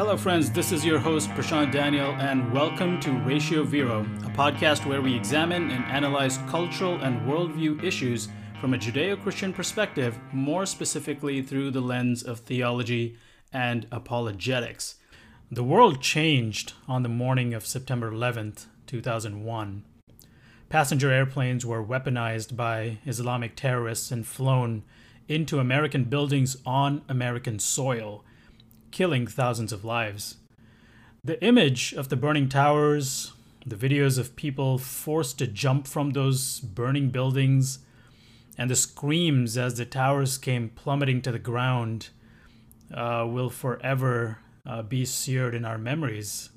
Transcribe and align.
Hello, 0.00 0.16
friends. 0.16 0.50
This 0.50 0.72
is 0.72 0.82
your 0.82 0.98
host, 0.98 1.28
Prashanth 1.32 1.72
Daniel, 1.72 2.12
and 2.12 2.50
welcome 2.54 2.98
to 3.00 3.12
Ratio 3.12 3.64
Vero, 3.64 4.00
a 4.24 4.30
podcast 4.30 4.86
where 4.86 5.02
we 5.02 5.14
examine 5.14 5.70
and 5.70 5.84
analyze 5.84 6.38
cultural 6.48 6.94
and 7.02 7.20
worldview 7.28 7.84
issues 7.84 8.30
from 8.62 8.72
a 8.72 8.78
Judeo 8.78 9.22
Christian 9.22 9.52
perspective, 9.52 10.18
more 10.32 10.64
specifically 10.64 11.42
through 11.42 11.70
the 11.70 11.82
lens 11.82 12.22
of 12.22 12.40
theology 12.40 13.18
and 13.52 13.86
apologetics. 13.92 14.94
The 15.50 15.62
world 15.62 16.00
changed 16.00 16.72
on 16.88 17.02
the 17.02 17.10
morning 17.10 17.52
of 17.52 17.66
September 17.66 18.10
11th, 18.10 18.68
2001. 18.86 19.84
Passenger 20.70 21.12
airplanes 21.12 21.66
were 21.66 21.84
weaponized 21.84 22.56
by 22.56 23.00
Islamic 23.04 23.54
terrorists 23.54 24.10
and 24.10 24.26
flown 24.26 24.82
into 25.28 25.58
American 25.58 26.04
buildings 26.04 26.56
on 26.64 27.02
American 27.06 27.58
soil, 27.58 28.24
killing 28.90 29.26
thousands 29.26 29.72
of 29.72 29.84
lives. 29.84 30.36
The 31.22 31.42
image 31.44 31.92
of 31.92 32.08
the 32.08 32.16
burning 32.16 32.48
towers, 32.48 33.32
the 33.66 33.76
videos 33.76 34.18
of 34.18 34.36
people 34.36 34.78
forced 34.78 35.38
to 35.38 35.46
jump 35.46 35.86
from 35.86 36.10
those 36.10 36.60
burning 36.60 37.10
buildings, 37.10 37.80
and 38.56 38.70
the 38.70 38.76
screams 38.76 39.58
as 39.58 39.76
the 39.76 39.84
towers 39.84 40.38
came 40.38 40.70
plummeting 40.70 41.22
to 41.22 41.32
the 41.32 41.38
ground 41.38 42.08
uh, 42.94 43.26
will 43.28 43.50
forever 43.50 44.38
uh, 44.66 44.82
be 44.82 45.04
seared 45.04 45.54
in 45.54 45.64
our 45.64 45.78
memories. 45.78 46.50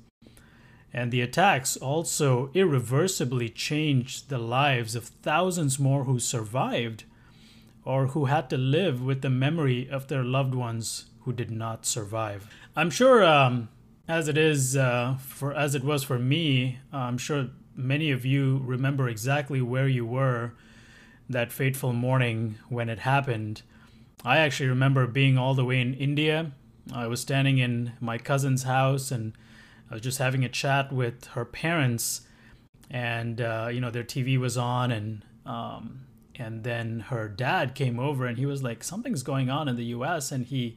And 0.92 1.10
the 1.10 1.20
attacks 1.20 1.76
also 1.76 2.50
irreversibly 2.54 3.48
changed 3.50 4.28
the 4.28 4.38
lives 4.38 4.94
of 4.94 5.04
thousands 5.04 5.78
more 5.78 6.04
who 6.04 6.18
survived 6.18 7.04
or 7.84 8.08
who 8.08 8.26
had 8.26 8.48
to 8.50 8.56
live 8.56 9.02
with 9.02 9.20
the 9.20 9.30
memory 9.30 9.88
of 9.88 10.08
their 10.08 10.24
loved 10.24 10.54
ones 10.54 11.06
who 11.24 11.32
did 11.32 11.50
not 11.50 11.86
survive. 11.86 12.48
I'm 12.76 12.90
sure, 12.90 13.24
um, 13.24 13.68
as 14.06 14.28
it 14.28 14.36
is 14.36 14.76
uh, 14.76 15.16
for 15.20 15.54
as 15.54 15.74
it 15.74 15.82
was 15.82 16.04
for 16.04 16.18
me, 16.18 16.78
I'm 16.92 17.18
sure 17.18 17.48
many 17.74 18.10
of 18.10 18.24
you 18.24 18.60
remember 18.64 19.08
exactly 19.08 19.60
where 19.60 19.88
you 19.88 20.06
were 20.06 20.52
that 21.28 21.52
fateful 21.52 21.92
morning 21.92 22.56
when 22.68 22.88
it 22.88 23.00
happened. 23.00 23.62
I 24.24 24.38
actually 24.38 24.68
remember 24.68 25.06
being 25.06 25.36
all 25.38 25.54
the 25.54 25.64
way 25.64 25.80
in 25.80 25.94
India. 25.94 26.52
I 26.92 27.06
was 27.06 27.20
standing 27.20 27.58
in 27.58 27.92
my 28.00 28.18
cousin's 28.18 28.64
house 28.64 29.10
and 29.10 29.32
I 29.90 29.94
was 29.94 30.02
just 30.02 30.18
having 30.18 30.44
a 30.44 30.48
chat 30.48 30.92
with 30.92 31.26
her 31.28 31.44
parents, 31.44 32.22
and 32.90 33.40
uh, 33.40 33.68
you 33.72 33.80
know 33.80 33.90
their 33.90 34.04
TV 34.04 34.38
was 34.38 34.56
on, 34.56 34.90
and 34.90 35.24
um, 35.46 36.06
and 36.36 36.64
then 36.64 37.00
her 37.00 37.28
dad 37.28 37.74
came 37.74 37.98
over, 37.98 38.26
and 38.26 38.38
he 38.38 38.46
was 38.46 38.62
like, 38.62 38.82
"Something's 38.82 39.22
going 39.22 39.50
on 39.50 39.68
in 39.68 39.76
the 39.76 39.84
U.S." 39.86 40.32
and 40.32 40.46
he 40.46 40.76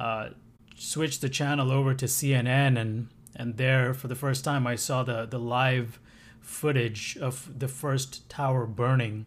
uh, 0.00 0.30
switched 0.76 1.20
the 1.20 1.28
channel 1.28 1.70
over 1.70 1.92
to 1.94 2.06
CNN, 2.06 2.80
and 2.80 3.08
and 3.36 3.56
there 3.58 3.94
for 3.94 4.08
the 4.08 4.14
first 4.14 4.44
time 4.44 4.66
I 4.66 4.76
saw 4.76 5.02
the 5.02 5.26
the 5.26 5.38
live 5.38 6.00
footage 6.40 7.18
of 7.20 7.58
the 7.58 7.68
first 7.68 8.28
tower 8.30 8.66
burning, 8.66 9.26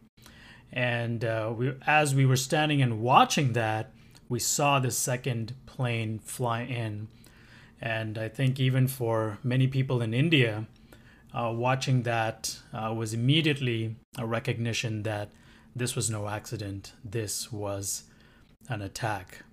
and 0.72 1.24
uh, 1.24 1.54
we 1.56 1.74
as 1.86 2.16
we 2.16 2.26
were 2.26 2.36
standing 2.36 2.82
and 2.82 3.02
watching 3.02 3.54
that, 3.54 3.92
we 4.28 4.40
saw 4.40 4.80
the 4.80 4.92
second 4.92 5.54
plane 5.68 6.20
fly 6.20 6.64
in. 6.64 7.08
And 7.80 8.18
I 8.18 8.30
think 8.30 8.60
even 8.60 8.88
for 8.88 9.38
many 9.44 9.68
people 9.68 10.02
in 10.02 10.14
India, 10.14 10.68
uh, 11.34 11.52
watching 11.54 12.04
that 12.04 12.58
uh, 12.74 12.94
was 12.96 13.14
immediately 13.14 13.98
a 14.18 14.26
recognition 14.26 15.04
that 15.04 15.30
this 15.76 15.96
was 15.96 16.10
no 16.10 16.30
accident, 16.30 16.94
this 17.04 17.52
was 17.52 18.04
an 18.70 18.82
attack. 18.82 19.44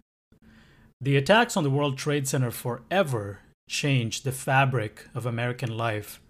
The 1.02 1.16
attacks 1.16 1.56
on 1.56 1.64
the 1.64 1.70
World 1.70 1.96
Trade 1.96 2.28
Center 2.28 2.50
forever 2.50 3.40
changed 3.70 4.22
the 4.22 4.32
fabric 4.32 5.08
of 5.14 5.24
American 5.24 5.74
life, 5.74 6.20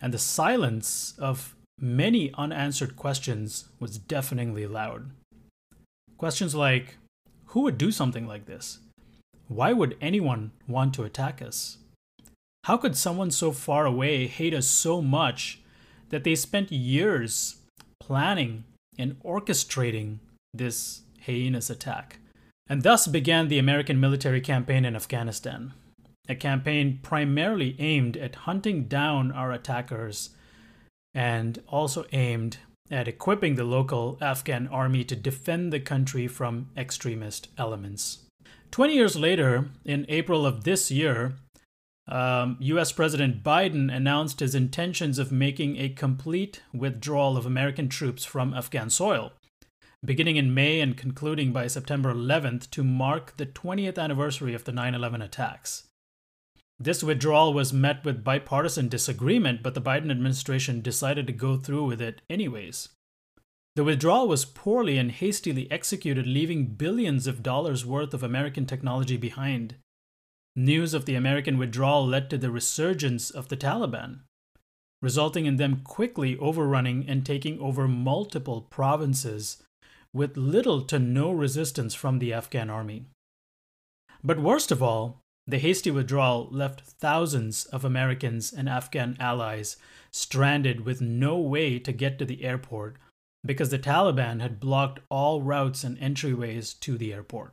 and 0.00 0.14
the 0.14 0.18
silence 0.18 1.14
of 1.18 1.56
many 1.80 2.32
unanswered 2.34 2.94
questions 2.94 3.64
was 3.80 3.98
deafeningly 3.98 4.68
loud. 4.68 5.10
Questions 6.16 6.54
like 6.54 6.96
Who 7.46 7.62
would 7.62 7.76
do 7.76 7.90
something 7.90 8.24
like 8.24 8.46
this? 8.46 8.78
Why 9.48 9.72
would 9.72 9.96
anyone 10.00 10.52
want 10.68 10.94
to 10.94 11.02
attack 11.02 11.42
us? 11.42 11.78
How 12.64 12.76
could 12.76 12.96
someone 12.96 13.32
so 13.32 13.50
far 13.50 13.84
away 13.84 14.28
hate 14.28 14.54
us 14.54 14.68
so 14.68 15.02
much 15.02 15.58
that 16.10 16.22
they 16.22 16.36
spent 16.36 16.70
years 16.70 17.56
planning 17.98 18.62
and 18.96 19.20
orchestrating 19.24 20.18
this 20.54 21.02
heinous 21.18 21.68
attack? 21.68 22.20
And 22.66 22.82
thus 22.82 23.06
began 23.06 23.48
the 23.48 23.58
American 23.58 24.00
military 24.00 24.40
campaign 24.40 24.84
in 24.84 24.96
Afghanistan, 24.96 25.74
a 26.28 26.34
campaign 26.34 27.00
primarily 27.02 27.76
aimed 27.78 28.16
at 28.16 28.34
hunting 28.34 28.84
down 28.84 29.30
our 29.30 29.52
attackers 29.52 30.30
and 31.12 31.62
also 31.68 32.04
aimed 32.12 32.58
at 32.90 33.08
equipping 33.08 33.54
the 33.54 33.64
local 33.64 34.18
Afghan 34.20 34.66
army 34.68 35.04
to 35.04 35.16
defend 35.16 35.72
the 35.72 35.80
country 35.80 36.26
from 36.26 36.70
extremist 36.76 37.48
elements. 37.56 38.24
20 38.70 38.94
years 38.94 39.16
later, 39.16 39.70
in 39.84 40.04
April 40.08 40.44
of 40.44 40.64
this 40.64 40.90
year, 40.90 41.34
um, 42.08 42.56
US 42.60 42.92
President 42.92 43.42
Biden 43.42 43.94
announced 43.94 44.40
his 44.40 44.54
intentions 44.54 45.18
of 45.18 45.32
making 45.32 45.76
a 45.76 45.88
complete 45.88 46.62
withdrawal 46.72 47.36
of 47.36 47.46
American 47.46 47.88
troops 47.88 48.24
from 48.24 48.52
Afghan 48.52 48.90
soil, 48.90 49.32
beginning 50.04 50.36
in 50.36 50.52
May 50.52 50.80
and 50.80 50.96
concluding 50.96 51.52
by 51.52 51.66
September 51.66 52.12
11th 52.12 52.70
to 52.70 52.84
mark 52.84 53.36
the 53.36 53.46
20th 53.46 53.98
anniversary 53.98 54.54
of 54.54 54.64
the 54.64 54.72
9 54.72 54.94
11 54.94 55.22
attacks. 55.22 55.84
This 56.78 57.02
withdrawal 57.02 57.54
was 57.54 57.72
met 57.72 58.04
with 58.04 58.24
bipartisan 58.24 58.88
disagreement, 58.88 59.62
but 59.62 59.74
the 59.74 59.80
Biden 59.80 60.10
administration 60.10 60.80
decided 60.80 61.26
to 61.26 61.32
go 61.32 61.56
through 61.56 61.84
with 61.84 62.02
it 62.02 62.20
anyways. 62.28 62.88
The 63.76 63.84
withdrawal 63.84 64.28
was 64.28 64.44
poorly 64.44 64.98
and 64.98 65.10
hastily 65.10 65.70
executed, 65.70 66.26
leaving 66.26 66.66
billions 66.66 67.26
of 67.26 67.42
dollars 67.42 67.86
worth 67.86 68.12
of 68.12 68.22
American 68.22 68.66
technology 68.66 69.16
behind. 69.16 69.76
News 70.54 70.94
of 70.94 71.06
the 71.06 71.16
American 71.16 71.58
withdrawal 71.58 72.06
led 72.06 72.30
to 72.30 72.38
the 72.38 72.50
resurgence 72.50 73.30
of 73.30 73.48
the 73.48 73.56
Taliban, 73.56 74.20
resulting 75.02 75.46
in 75.46 75.56
them 75.56 75.80
quickly 75.82 76.38
overrunning 76.38 77.04
and 77.08 77.26
taking 77.26 77.58
over 77.58 77.88
multiple 77.88 78.62
provinces 78.62 79.63
with 80.14 80.36
little 80.36 80.80
to 80.82 80.98
no 80.98 81.32
resistance 81.32 81.94
from 81.94 82.18
the 82.18 82.32
Afghan 82.32 82.70
army. 82.70 83.04
But 84.22 84.38
worst 84.38 84.70
of 84.70 84.82
all, 84.82 85.20
the 85.46 85.58
hasty 85.58 85.90
withdrawal 85.90 86.48
left 86.50 86.80
thousands 86.80 87.66
of 87.66 87.84
Americans 87.84 88.52
and 88.52 88.68
Afghan 88.68 89.16
allies 89.20 89.76
stranded 90.10 90.86
with 90.86 91.02
no 91.02 91.38
way 91.38 91.78
to 91.80 91.92
get 91.92 92.18
to 92.18 92.24
the 92.24 92.44
airport 92.44 92.96
because 93.44 93.68
the 93.68 93.78
Taliban 93.78 94.40
had 94.40 94.60
blocked 94.60 95.00
all 95.10 95.42
routes 95.42 95.84
and 95.84 95.98
entryways 95.98 96.78
to 96.80 96.96
the 96.96 97.12
airport. 97.12 97.52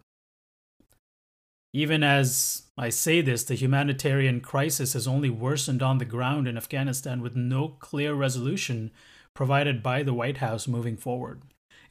Even 1.73 2.03
as 2.03 2.63
I 2.77 2.89
say 2.89 3.21
this, 3.21 3.43
the 3.43 3.55
humanitarian 3.55 4.41
crisis 4.41 4.93
has 4.93 5.07
only 5.07 5.29
worsened 5.29 5.81
on 5.81 5.97
the 5.97 6.05
ground 6.05 6.47
in 6.47 6.57
Afghanistan 6.57 7.21
with 7.21 7.35
no 7.35 7.69
clear 7.69 8.13
resolution 8.13 8.91
provided 9.33 9.81
by 9.81 10.03
the 10.03 10.13
White 10.13 10.37
House 10.37 10.67
moving 10.67 10.97
forward. 10.97 11.41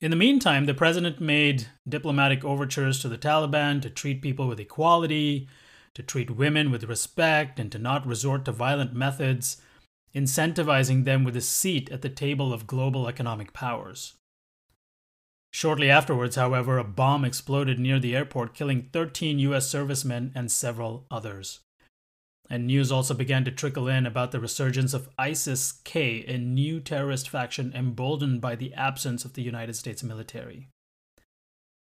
In 0.01 0.11
the 0.11 0.17
meantime, 0.17 0.67
the 0.67 0.75
president 0.75 1.21
made 1.21 1.69
diplomatic 1.89 2.45
overtures 2.45 3.01
to 3.01 3.09
the 3.09 3.19
Taliban 3.19 3.83
to 3.83 3.91
treat 3.91 4.23
people 4.23 4.49
with 4.49 4.61
equality, 4.61 5.49
to 5.95 6.03
treat 6.03 6.31
women 6.31 6.71
with 6.71 6.85
respect, 6.85 7.59
and 7.59 7.71
to 7.73 7.79
not 7.79 8.07
resort 8.07 8.45
to 8.45 8.53
violent 8.53 8.95
methods 8.95 9.61
incentivizing 10.15 11.05
them 11.05 11.25
with 11.25 11.37
a 11.37 11.41
seat 11.41 11.91
at 11.91 12.03
the 12.03 12.09
table 12.09 12.53
of 12.53 12.67
global 12.67 13.07
economic 13.07 13.53
powers. 13.53 14.15
Shortly 15.53 15.91
afterwards, 15.91 16.37
however, 16.37 16.79
a 16.79 16.85
bomb 16.85 17.25
exploded 17.25 17.79
near 17.79 17.99
the 17.99 18.15
airport, 18.15 18.55
killing 18.55 18.89
13 18.93 19.39
US 19.41 19.69
servicemen 19.69 20.33
and 20.35 20.51
several 20.51 21.07
others. 21.11 21.61
And 22.53 22.67
news 22.67 22.91
also 22.91 23.15
began 23.15 23.45
to 23.45 23.53
trickle 23.53 23.87
in 23.87 24.07
about 24.07 24.33
the 24.33 24.41
resurgence 24.41 24.93
of 24.93 25.09
ISIS 25.17 25.71
K, 25.85 26.25
a 26.27 26.37
new 26.37 26.81
terrorist 26.81 27.29
faction 27.29 27.73
emboldened 27.73 28.41
by 28.41 28.57
the 28.57 28.75
absence 28.75 29.25
of 29.25 29.35
the 29.35 29.43
United 29.43 29.77
States 29.77 30.03
military. 30.03 30.67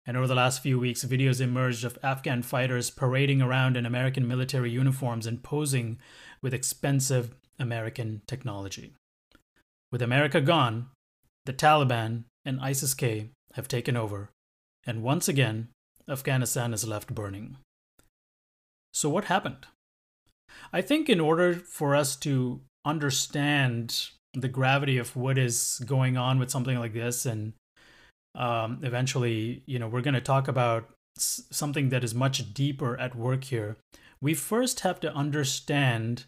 And 0.07 0.17
over 0.17 0.29
the 0.29 0.35
last 0.37 0.63
few 0.63 0.79
weeks, 0.79 1.05
videos 1.05 1.41
emerged 1.41 1.85
of 1.85 1.99
Afghan 2.05 2.43
fighters 2.43 2.89
parading 2.89 3.43
around 3.43 3.77
in 3.77 3.85
American 3.85 4.27
military 4.29 4.71
uniforms 4.71 5.27
and 5.27 5.43
posing 5.43 5.99
with 6.41 6.55
expensive 6.55 7.35
American 7.59 8.23
technology. 8.29 8.95
With 9.91 10.03
America 10.03 10.41
gone, 10.41 10.89
the 11.47 11.53
Taliban 11.53 12.25
and 12.45 12.61
ISIS 12.61 12.95
K 12.95 13.31
have 13.55 13.67
taken 13.67 13.97
over, 13.97 14.31
and 14.87 15.03
once 15.03 15.29
again, 15.29 15.69
Afghanistan 16.09 16.73
is 16.73 16.87
left 16.87 17.15
burning. 17.15 17.57
So, 18.93 19.09
what 19.09 19.25
happened? 19.25 19.67
I 20.73 20.81
think 20.81 21.08
in 21.08 21.20
order 21.20 21.55
for 21.55 21.94
us 21.94 22.17
to 22.17 22.61
understand 22.85 24.08
the 24.32 24.49
gravity 24.49 24.99
of 24.99 25.17
what 25.17 25.38
is 25.38 25.81
going 25.85 26.17
on 26.17 26.38
with 26.38 26.50
something 26.50 26.79
like 26.79 26.93
this, 26.93 27.26
and 27.26 27.52
um, 28.35 28.79
eventually, 28.82 29.62
you 29.67 29.79
know, 29.79 29.88
we're 29.88 30.00
going 30.00 30.14
to 30.14 30.20
talk 30.20 30.49
about 30.49 30.88
something 31.17 31.88
that 31.88 32.05
is 32.05 32.14
much 32.14 32.55
deeper 32.55 32.97
at 32.99 33.17
work 33.17 33.44
here 33.44 33.76
we 34.23 34.35
first 34.35 34.81
have 34.81 35.00
to 35.00 35.14
understand 35.14 36.25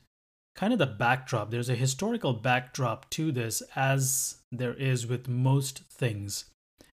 kind 0.54 0.72
of 0.72 0.78
the 0.78 0.86
backdrop. 0.86 1.50
There's 1.50 1.68
a 1.68 1.74
historical 1.74 2.32
backdrop 2.32 3.08
to 3.10 3.32
this, 3.32 3.62
as 3.76 4.36
there 4.50 4.74
is 4.74 5.06
with 5.06 5.28
most 5.28 5.82
things, 5.90 6.46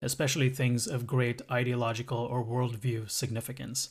especially 0.02 0.50
things 0.50 0.86
of 0.86 1.06
great 1.06 1.42
ideological 1.50 2.18
or 2.18 2.44
worldview 2.44 3.10
significance. 3.10 3.90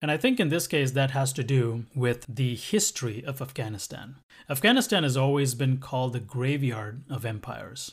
And 0.00 0.10
I 0.10 0.16
think 0.16 0.38
in 0.38 0.48
this 0.48 0.66
case, 0.66 0.92
that 0.92 1.10
has 1.10 1.32
to 1.32 1.42
do 1.42 1.86
with 1.94 2.24
the 2.28 2.54
history 2.54 3.24
of 3.24 3.42
Afghanistan. 3.42 4.16
Afghanistan 4.48 5.02
has 5.02 5.16
always 5.16 5.54
been 5.54 5.78
called 5.78 6.12
the 6.12 6.20
graveyard 6.20 7.02
of 7.10 7.24
empires. 7.24 7.92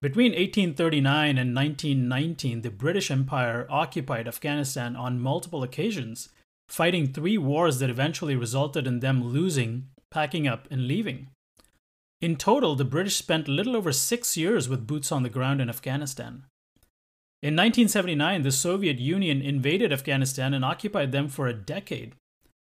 Between 0.00 0.32
1839 0.32 1.36
and 1.36 1.54
1919, 1.54 2.62
the 2.62 2.70
British 2.70 3.10
Empire 3.10 3.66
occupied 3.68 4.26
Afghanistan 4.26 4.96
on 4.96 5.20
multiple 5.20 5.62
occasions, 5.62 6.30
fighting 6.70 7.06
three 7.06 7.36
wars 7.36 7.80
that 7.80 7.90
eventually 7.90 8.34
resulted 8.34 8.86
in 8.86 9.00
them 9.00 9.22
losing, 9.22 9.88
packing 10.10 10.48
up, 10.48 10.66
and 10.70 10.86
leaving. 10.88 11.28
In 12.22 12.36
total, 12.36 12.76
the 12.76 12.84
British 12.84 13.16
spent 13.16 13.46
little 13.46 13.76
over 13.76 13.92
six 13.92 14.38
years 14.38 14.70
with 14.70 14.86
boots 14.86 15.12
on 15.12 15.22
the 15.22 15.28
ground 15.28 15.60
in 15.60 15.68
Afghanistan. 15.68 16.44
In 17.42 17.56
1979, 17.56 18.42
the 18.42 18.52
Soviet 18.52 18.98
Union 18.98 19.40
invaded 19.40 19.94
Afghanistan 19.94 20.52
and 20.52 20.62
occupied 20.62 21.10
them 21.10 21.26
for 21.26 21.46
a 21.46 21.54
decade, 21.54 22.14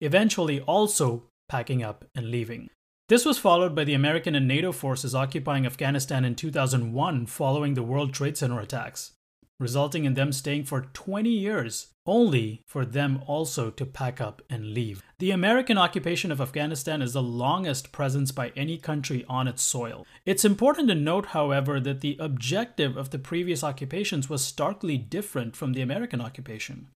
eventually 0.01 0.61
also 0.63 1.25
packing 1.51 1.83
up 1.83 2.07
and 2.15 2.31
leaving. 2.31 2.71
This 3.11 3.27
was 3.27 3.37
followed 3.37 3.75
by 3.75 3.85
the 3.85 3.93
American 3.93 4.35
and 4.35 4.49
NATO 4.49 4.73
forces 4.73 5.15
occupying 5.15 5.67
Afghanistan 5.67 6.25
in 6.25 6.35
2001 6.35 7.27
following 7.27 7.75
the 7.75 7.83
World 7.83 8.15
Trade 8.15 8.39
Center 8.39 8.59
attacks, 8.59 9.13
resulting 9.61 10.05
in 10.05 10.15
them 10.15 10.33
staying 10.33 10.65
for 10.65 10.83
20 10.93 11.31
years, 11.31 11.89
only 12.07 12.63
for 12.67 12.85
them 12.85 13.23
also 13.27 13.71
to 13.71 13.87
pack 13.87 14.21
up 14.21 14.43
and 14.51 14.75
leave. 14.75 15.03
The 15.19 15.31
American 15.31 15.79
occupation 15.79 16.31
of 16.33 16.41
Afghanistan 16.41 17.01
is 17.01 17.13
the 17.13 17.23
longest 17.23 17.93
presence 17.93 18.33
by 18.33 18.53
any 18.57 18.77
country 18.79 19.25
on 19.29 19.49
its 19.49 19.63
soil. 19.63 20.07
It's 20.27 20.45
important 20.45 20.89
to 20.89 20.95
note, 20.95 21.27
however, 21.27 21.81
that 21.81 22.01
the 22.01 22.17
objective 22.21 22.97
of 22.97 23.11
the 23.11 23.19
previous 23.19 23.65
occupations 23.65 24.29
was 24.29 24.45
starkly 24.45 24.99
different 24.99 25.57
from 25.57 25.73
the 25.73 25.83
American 25.83 26.21
occupation. 26.21 26.89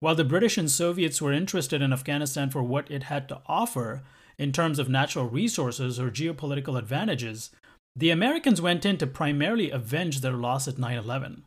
While 0.00 0.14
the 0.14 0.24
British 0.24 0.58
and 0.58 0.70
Soviets 0.70 1.20
were 1.20 1.32
interested 1.32 1.82
in 1.82 1.92
Afghanistan 1.92 2.50
for 2.50 2.62
what 2.62 2.90
it 2.90 3.04
had 3.04 3.28
to 3.28 3.40
offer, 3.46 4.02
in 4.38 4.52
terms 4.52 4.78
of 4.78 4.88
natural 4.88 5.28
resources 5.28 5.98
or 5.98 6.10
geopolitical 6.10 6.78
advantages, 6.78 7.50
the 7.96 8.10
Americans 8.10 8.60
went 8.60 8.86
in 8.86 8.96
to 8.98 9.06
primarily 9.06 9.70
avenge 9.70 10.20
their 10.20 10.34
loss 10.34 10.68
at 10.68 10.78
9 10.78 10.96
11. 10.96 11.44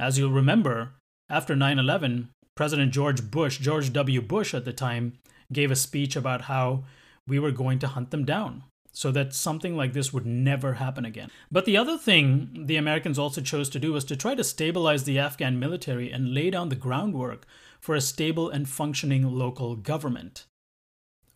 As 0.00 0.16
you'll 0.16 0.30
remember, 0.30 0.94
after 1.28 1.54
9 1.54 1.78
11, 1.78 2.30
President 2.56 2.90
George 2.90 3.30
Bush, 3.30 3.58
George 3.58 3.92
W. 3.92 4.22
Bush 4.22 4.54
at 4.54 4.64
the 4.64 4.72
time, 4.72 5.18
gave 5.52 5.70
a 5.70 5.76
speech 5.76 6.16
about 6.16 6.42
how 6.42 6.84
we 7.28 7.38
were 7.38 7.50
going 7.50 7.78
to 7.80 7.86
hunt 7.86 8.10
them 8.10 8.24
down 8.24 8.64
so 8.92 9.12
that 9.12 9.34
something 9.34 9.76
like 9.76 9.92
this 9.92 10.10
would 10.10 10.24
never 10.24 10.74
happen 10.74 11.04
again. 11.04 11.30
But 11.52 11.66
the 11.66 11.76
other 11.76 11.98
thing 11.98 12.64
the 12.64 12.78
Americans 12.78 13.18
also 13.18 13.42
chose 13.42 13.68
to 13.68 13.78
do 13.78 13.92
was 13.92 14.04
to 14.06 14.16
try 14.16 14.34
to 14.34 14.42
stabilize 14.42 15.04
the 15.04 15.18
Afghan 15.18 15.58
military 15.58 16.10
and 16.10 16.32
lay 16.32 16.48
down 16.48 16.70
the 16.70 16.76
groundwork 16.76 17.44
for 17.78 17.94
a 17.94 18.00
stable 18.00 18.48
and 18.48 18.66
functioning 18.66 19.30
local 19.30 19.76
government. 19.76 20.46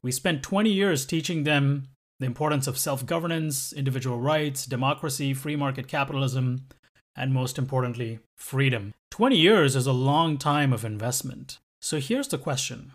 We 0.03 0.11
spent 0.11 0.43
20 0.43 0.71
years 0.71 1.05
teaching 1.05 1.45
them 1.45 1.89
the 2.19 2.27
importance 2.27 2.67
of 2.67 2.79
self 2.79 3.05
governance, 3.05 3.75
individual 3.75 4.21
rights, 4.21 4.65
democracy, 4.65 5.35
free 5.35 5.55
market 5.55 5.87
capitalism, 5.87 6.67
and 7.17 7.33
most 7.33 7.59
importantly, 7.59 8.19
freedom. 8.37 8.93
20 9.11 9.37
years 9.37 9.77
is 9.77 9.87
a 9.87 9.93
long 9.93 10.37
time 10.39 10.73
of 10.73 10.85
investment. 10.85 11.59
So 11.81 11.99
here's 12.01 12.29
the 12.29 12.39
question 12.39 12.93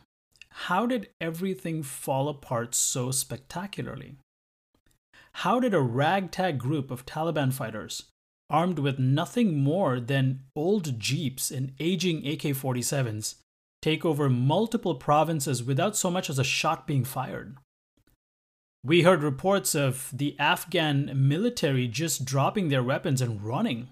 How 0.50 0.86
did 0.86 1.10
everything 1.22 1.84
fall 1.84 2.28
apart 2.28 2.76
so 2.76 3.12
spectacularly? 3.12 4.16
How 5.34 5.60
did 5.60 5.74
a 5.74 5.82
ragtag 5.82 6.58
group 6.58 6.92
of 6.92 7.06
Taliban 7.06 7.54
fighters, 7.54 8.04
armed 8.50 8.80
with 8.80 9.00
nothing 9.00 9.58
more 9.58 10.00
than 10.00 10.42
old 10.56 11.00
jeeps 11.00 11.52
and 11.52 11.74
aging 11.80 12.28
AK 12.28 12.56
47s, 12.58 13.36
take 13.82 14.04
over 14.04 14.30
multiple 14.30 14.96
provinces 14.96 15.64
without 15.64 15.96
so 15.96 16.12
much 16.12 16.30
as 16.30 16.40
a 16.40 16.44
shot 16.44 16.86
being 16.88 17.06
fired. 17.06 17.56
We 18.84 19.04
heard 19.04 19.24
reports 19.24 19.76
of 19.76 20.10
the 20.14 20.38
Afghan 20.40 21.12
military 21.16 21.88
just 21.88 22.26
dropping 22.26 22.70
their 22.70 22.84
weapons 22.84 23.22
and 23.22 23.42
running 23.42 23.90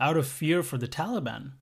out 0.00 0.16
of 0.16 0.26
fear 0.26 0.62
for 0.62 0.78
the 0.78 0.88
Taliban. 0.88 1.52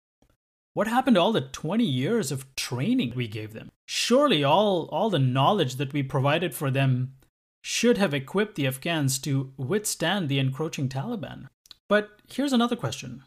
What 0.75 0.89
happened 0.89 1.17
to 1.17 1.21
all 1.21 1.33
the 1.33 1.43
20 1.43 1.85
years 1.85 2.33
of 2.33 2.55
training 2.57 3.13
we 3.15 3.29
gave 3.29 3.53
them? 3.53 3.71
Surely 3.87 4.43
all, 4.43 4.89
all 4.91 5.11
the 5.11 5.19
knowledge 5.19 5.77
that 5.77 5.93
we 5.93 6.03
provided 6.03 6.55
for 6.55 6.71
them 6.71 7.13
should 7.63 7.99
have 7.99 8.15
equipped 8.15 8.55
the 8.55 8.67
Afghans 8.67 9.19
to 9.21 9.53
withstand 9.57 10.29
the 10.29 10.39
encroaching 10.39 10.89
Taliban. 10.89 11.49
But 11.89 12.11
here's 12.27 12.53
another 12.53 12.77
question. 12.77 13.23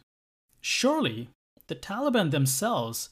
Surely 0.60 1.30
the 1.68 1.76
Taliban 1.76 2.32
themselves 2.32 3.10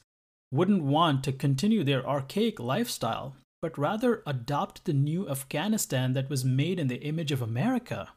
wouldn't 0.51 0.83
want 0.83 1.25
to 1.25 1.33
continue 1.33 1.85
their 1.85 2.07
archaic 2.07 2.59
lifestyle, 2.59 3.37
but 3.63 3.79
rather 3.79 4.23
adopt 4.27 4.85
the 4.85 4.93
new 4.93 5.29
Afghanistan 5.29 6.13
that 6.13 6.29
was 6.29 6.45
made 6.45 6.79
in 6.79 6.89
the 6.89 7.03
image 7.03 7.33
of 7.33 7.41
America. 7.41 8.11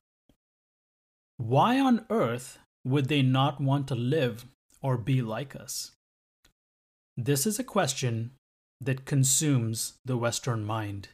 Why 1.38 1.80
on 1.80 2.06
earth 2.10 2.58
would 2.88 3.10
they 3.10 3.22
not 3.22 3.60
want 3.60 3.86
to 3.89 3.95
live 3.95 4.45
or 4.81 4.98
be 4.98 5.22
like 5.22 5.56
us? 5.56 5.92
This 7.18 7.45
is 7.45 7.60
a 7.60 7.63
question 7.63 8.31
that 8.80 9.06
consumes 9.06 10.00
the 10.06 10.16
Western 10.16 10.63
mind. 10.63 11.10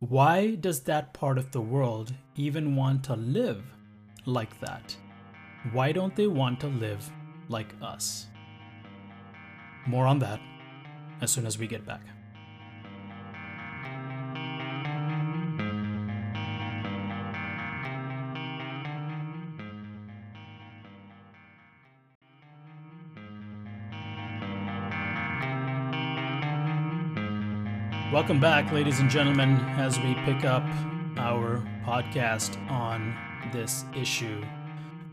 Why 0.00 0.56
does 0.56 0.80
that 0.84 1.14
part 1.14 1.38
of 1.38 1.52
the 1.52 1.60
world 1.60 2.12
even 2.34 2.74
want 2.74 3.04
to 3.04 3.14
live 3.14 3.62
like 4.26 4.58
that? 4.60 4.96
Why 5.72 5.92
don't 5.92 6.16
they 6.16 6.26
want 6.26 6.58
to 6.60 6.66
live 6.66 7.08
like 7.48 7.72
us? 7.80 8.26
More 9.86 10.06
on 10.06 10.18
that 10.18 10.40
as 11.20 11.30
soon 11.30 11.46
as 11.46 11.56
we 11.56 11.68
get 11.68 11.86
back. 11.86 12.02
Welcome 28.20 28.38
back, 28.38 28.70
ladies 28.70 29.00
and 29.00 29.08
gentlemen, 29.08 29.56
as 29.78 29.98
we 29.98 30.12
pick 30.26 30.44
up 30.44 30.62
our 31.16 31.66
podcast 31.86 32.54
on 32.70 33.16
this 33.50 33.86
issue 33.96 34.44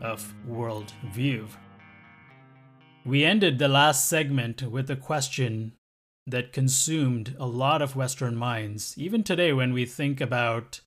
of 0.02 0.34
worldview. 0.46 1.48
We 3.06 3.24
ended 3.24 3.58
the 3.58 3.66
last 3.66 4.10
segment 4.10 4.60
with 4.62 4.90
a 4.90 4.94
question 4.94 5.72
that 6.26 6.52
consumed 6.52 7.34
a 7.38 7.46
lot 7.46 7.80
of 7.80 7.96
Western 7.96 8.36
minds, 8.36 8.92
even 8.98 9.22
today 9.24 9.54
when 9.54 9.72
we 9.72 9.86
think 9.86 10.20
about 10.20 10.82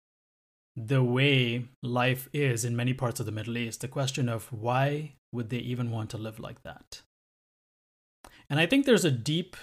the 0.76 1.04
way 1.04 1.66
life 1.82 2.30
is 2.32 2.64
in 2.64 2.76
many 2.76 2.94
parts 2.94 3.20
of 3.20 3.26
the 3.26 3.32
Middle 3.32 3.58
East. 3.58 3.82
The 3.82 3.88
question 3.88 4.30
of 4.30 4.54
why 4.54 5.14
would 5.34 5.50
they 5.50 5.58
even 5.58 5.90
want 5.90 6.12
to 6.12 6.20
live 6.20 6.40
like 6.40 6.62
that? 6.62 7.02
And 8.48 8.60
I 8.60 8.68
think 8.68 8.86
there's 8.86 9.06
a 9.06 9.10
deep 9.10 9.58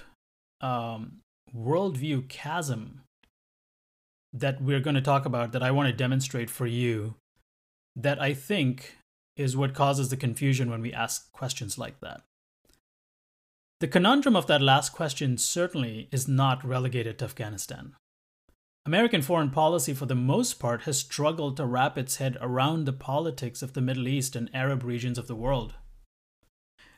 um, 0.60 1.20
worldview 1.54 2.28
chasm 2.28 3.02
that 4.32 4.60
we're 4.60 4.80
going 4.80 4.94
to 4.94 5.00
talk 5.00 5.24
about 5.24 5.52
that 5.52 5.62
I 5.62 5.70
want 5.70 5.88
to 5.88 5.92
demonstrate 5.92 6.50
for 6.50 6.66
you 6.66 7.14
that 7.96 8.20
I 8.20 8.34
think 8.34 8.96
is 9.36 9.56
what 9.56 9.74
causes 9.74 10.08
the 10.08 10.16
confusion 10.16 10.70
when 10.70 10.82
we 10.82 10.92
ask 10.92 11.32
questions 11.32 11.78
like 11.78 12.00
that. 12.00 12.22
The 13.80 13.88
conundrum 13.88 14.34
of 14.34 14.48
that 14.48 14.60
last 14.60 14.90
question 14.92 15.38
certainly 15.38 16.08
is 16.10 16.26
not 16.26 16.64
relegated 16.64 17.18
to 17.18 17.24
Afghanistan. 17.24 17.94
American 18.84 19.22
foreign 19.22 19.50
policy, 19.50 19.94
for 19.94 20.06
the 20.06 20.14
most 20.14 20.54
part, 20.54 20.82
has 20.82 20.98
struggled 20.98 21.56
to 21.56 21.66
wrap 21.66 21.96
its 21.96 22.16
head 22.16 22.36
around 22.40 22.84
the 22.84 22.92
politics 22.92 23.62
of 23.62 23.74
the 23.74 23.80
Middle 23.80 24.08
East 24.08 24.34
and 24.34 24.50
Arab 24.52 24.82
regions 24.82 25.18
of 25.18 25.28
the 25.28 25.36
world. 25.36 25.74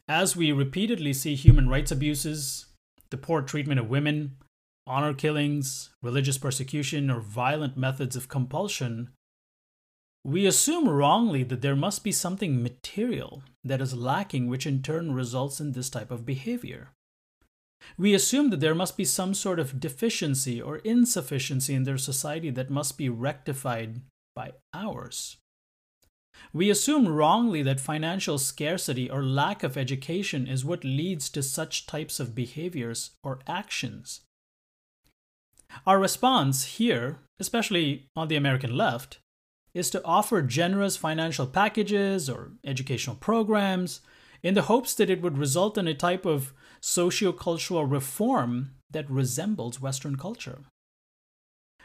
As 0.09 0.35
we 0.35 0.53
repeatedly 0.53 1.13
see 1.13 1.35
human 1.35 1.69
rights 1.69 1.91
abuses, 1.91 2.67
the 3.11 3.17
poor 3.17 3.43
treatment 3.43 3.81
of 3.81 3.91
women, 3.91 4.37
honor 4.87 5.15
killings, 5.15 5.91
religious 6.03 6.39
persecution, 6.39 7.11
or 7.11 7.21
violent 7.21 7.77
methods 7.77 8.17
of 8.17 8.29
compulsion 8.29 9.11
we 10.25 10.47
assume 10.47 10.89
wrongly 10.89 11.43
that 11.45 11.63
there 11.63 11.77
must 11.77 12.05
be 12.05 12.13
something 12.13 12.63
material 12.63 13.43
that 13.65 13.81
is 13.81 13.95
lacking, 13.95 14.49
which 14.49 14.67
in 14.67 14.83
turn 14.83 15.13
results 15.13 15.61
in 15.61 15.73
this 15.73 15.89
type 15.89 16.11
of 16.11 16.27
behavior. 16.27 16.91
We 17.97 18.13
assume 18.13 18.51
that 18.51 18.61
there 18.61 18.75
must 18.75 18.99
be 18.99 19.07
some 19.07 19.33
sort 19.33 19.59
of 19.59 19.81
deficiency 19.81 20.61
or 20.61 20.79
insufficiency 20.79 21.75
in 21.75 21.85
their 21.85 21.97
society 21.97 22.51
that 22.51 22.69
must 22.69 22.99
be 22.99 23.09
rectified 23.09 24.03
by 24.37 24.53
ours. 24.75 25.39
We 26.53 26.69
assume 26.69 27.07
wrongly 27.07 27.63
that 27.63 27.81
financial 27.81 28.37
scarcity 28.37 29.09
or 29.09 29.23
lack 29.23 29.63
of 29.63 29.77
education 29.77 30.49
is 30.49 30.65
what 30.65 30.83
leads 30.83 31.29
to 31.31 31.43
such 31.43 31.87
types 31.87 32.19
of 32.19 32.35
behaviors 32.35 33.13
or 33.23 33.39
actions. 33.47 34.23
Our 35.87 36.01
response 36.01 36.65
here, 36.65 37.19
especially 37.39 38.07
on 38.17 38.27
the 38.27 38.35
American 38.35 38.77
left, 38.77 39.19
is 39.75 39.91
to 39.91 40.05
offer 40.05 40.43
generous 40.43 40.97
financial 40.97 41.47
packages 41.47 42.29
or 42.29 42.51
educational 42.65 43.15
programs 43.15 44.01
in 44.43 44.55
the 44.55 44.63
hopes 44.63 44.95
that 44.95 45.11
it 45.11 45.23
would 45.23 45.39
result 45.39 45.79
in 45.79 45.87
a 45.87 45.95
type 45.95 46.27
of 46.27 46.53
sociocultural 46.83 47.89
reform 47.89 48.73
that 48.91 49.09
resembles 49.09 49.81
Western 49.81 50.17
culture. 50.17 50.61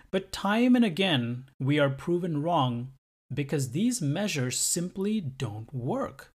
But 0.10 0.32
time 0.32 0.76
and 0.76 0.86
again, 0.86 1.46
we 1.60 1.78
are 1.78 1.90
proven 1.90 2.42
wrong 2.42 2.94
because 3.34 3.72
these 3.72 4.02
measures 4.02 4.60
simply 4.60 5.20
don't 5.20 5.74
work. 5.74 6.32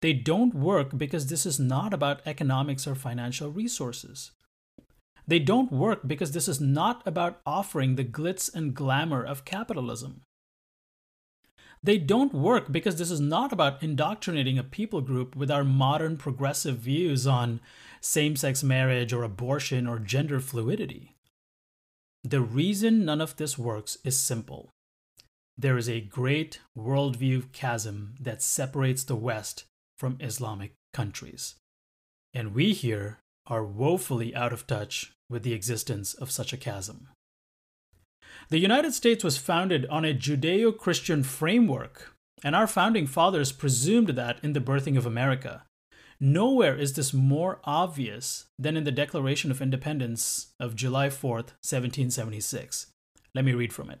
They 0.00 0.12
don't 0.12 0.54
work 0.54 0.96
because 0.96 1.28
this 1.28 1.46
is 1.46 1.60
not 1.60 1.94
about 1.94 2.26
economics 2.26 2.86
or 2.86 2.94
financial 2.94 3.50
resources. 3.50 4.32
They 5.26 5.38
don't 5.38 5.70
work 5.70 6.00
because 6.06 6.32
this 6.32 6.48
is 6.48 6.60
not 6.60 7.02
about 7.06 7.40
offering 7.46 7.94
the 7.94 8.04
glitz 8.04 8.52
and 8.52 8.74
glamour 8.74 9.22
of 9.22 9.44
capitalism. 9.44 10.22
They 11.84 11.98
don't 11.98 12.32
work 12.32 12.70
because 12.70 12.96
this 12.96 13.10
is 13.10 13.20
not 13.20 13.52
about 13.52 13.82
indoctrinating 13.82 14.58
a 14.58 14.64
people 14.64 15.00
group 15.00 15.34
with 15.34 15.50
our 15.50 15.64
modern 15.64 16.16
progressive 16.16 16.78
views 16.78 17.26
on 17.26 17.60
same 18.00 18.36
sex 18.36 18.62
marriage 18.62 19.12
or 19.12 19.22
abortion 19.22 19.86
or 19.86 19.98
gender 19.98 20.40
fluidity. 20.40 21.16
The 22.24 22.40
reason 22.40 23.04
none 23.04 23.20
of 23.20 23.36
this 23.36 23.58
works 23.58 23.98
is 24.04 24.16
simple. 24.16 24.70
There 25.58 25.76
is 25.76 25.88
a 25.88 26.00
great 26.00 26.60
worldview 26.76 27.52
chasm 27.52 28.14
that 28.20 28.42
separates 28.42 29.04
the 29.04 29.16
West 29.16 29.64
from 29.98 30.16
Islamic 30.20 30.72
countries. 30.92 31.56
And 32.34 32.54
we 32.54 32.72
here 32.72 33.18
are 33.46 33.64
woefully 33.64 34.34
out 34.34 34.52
of 34.52 34.66
touch 34.66 35.12
with 35.28 35.42
the 35.42 35.52
existence 35.52 36.14
of 36.14 36.30
such 36.30 36.52
a 36.52 36.56
chasm. 36.56 37.08
The 38.48 38.58
United 38.58 38.92
States 38.94 39.22
was 39.22 39.38
founded 39.38 39.86
on 39.86 40.04
a 40.04 40.14
Judeo 40.14 40.76
Christian 40.76 41.22
framework, 41.22 42.14
and 42.42 42.56
our 42.56 42.66
founding 42.66 43.06
fathers 43.06 43.52
presumed 43.52 44.10
that 44.10 44.38
in 44.42 44.52
the 44.52 44.60
birthing 44.60 44.96
of 44.96 45.06
America. 45.06 45.64
Nowhere 46.18 46.76
is 46.76 46.94
this 46.94 47.12
more 47.12 47.60
obvious 47.64 48.46
than 48.58 48.76
in 48.76 48.84
the 48.84 48.92
Declaration 48.92 49.50
of 49.50 49.60
Independence 49.60 50.52
of 50.60 50.76
July 50.76 51.08
4th, 51.08 51.54
1776. 51.62 52.86
Let 53.34 53.44
me 53.44 53.52
read 53.52 53.72
from 53.72 53.90
it. 53.90 54.00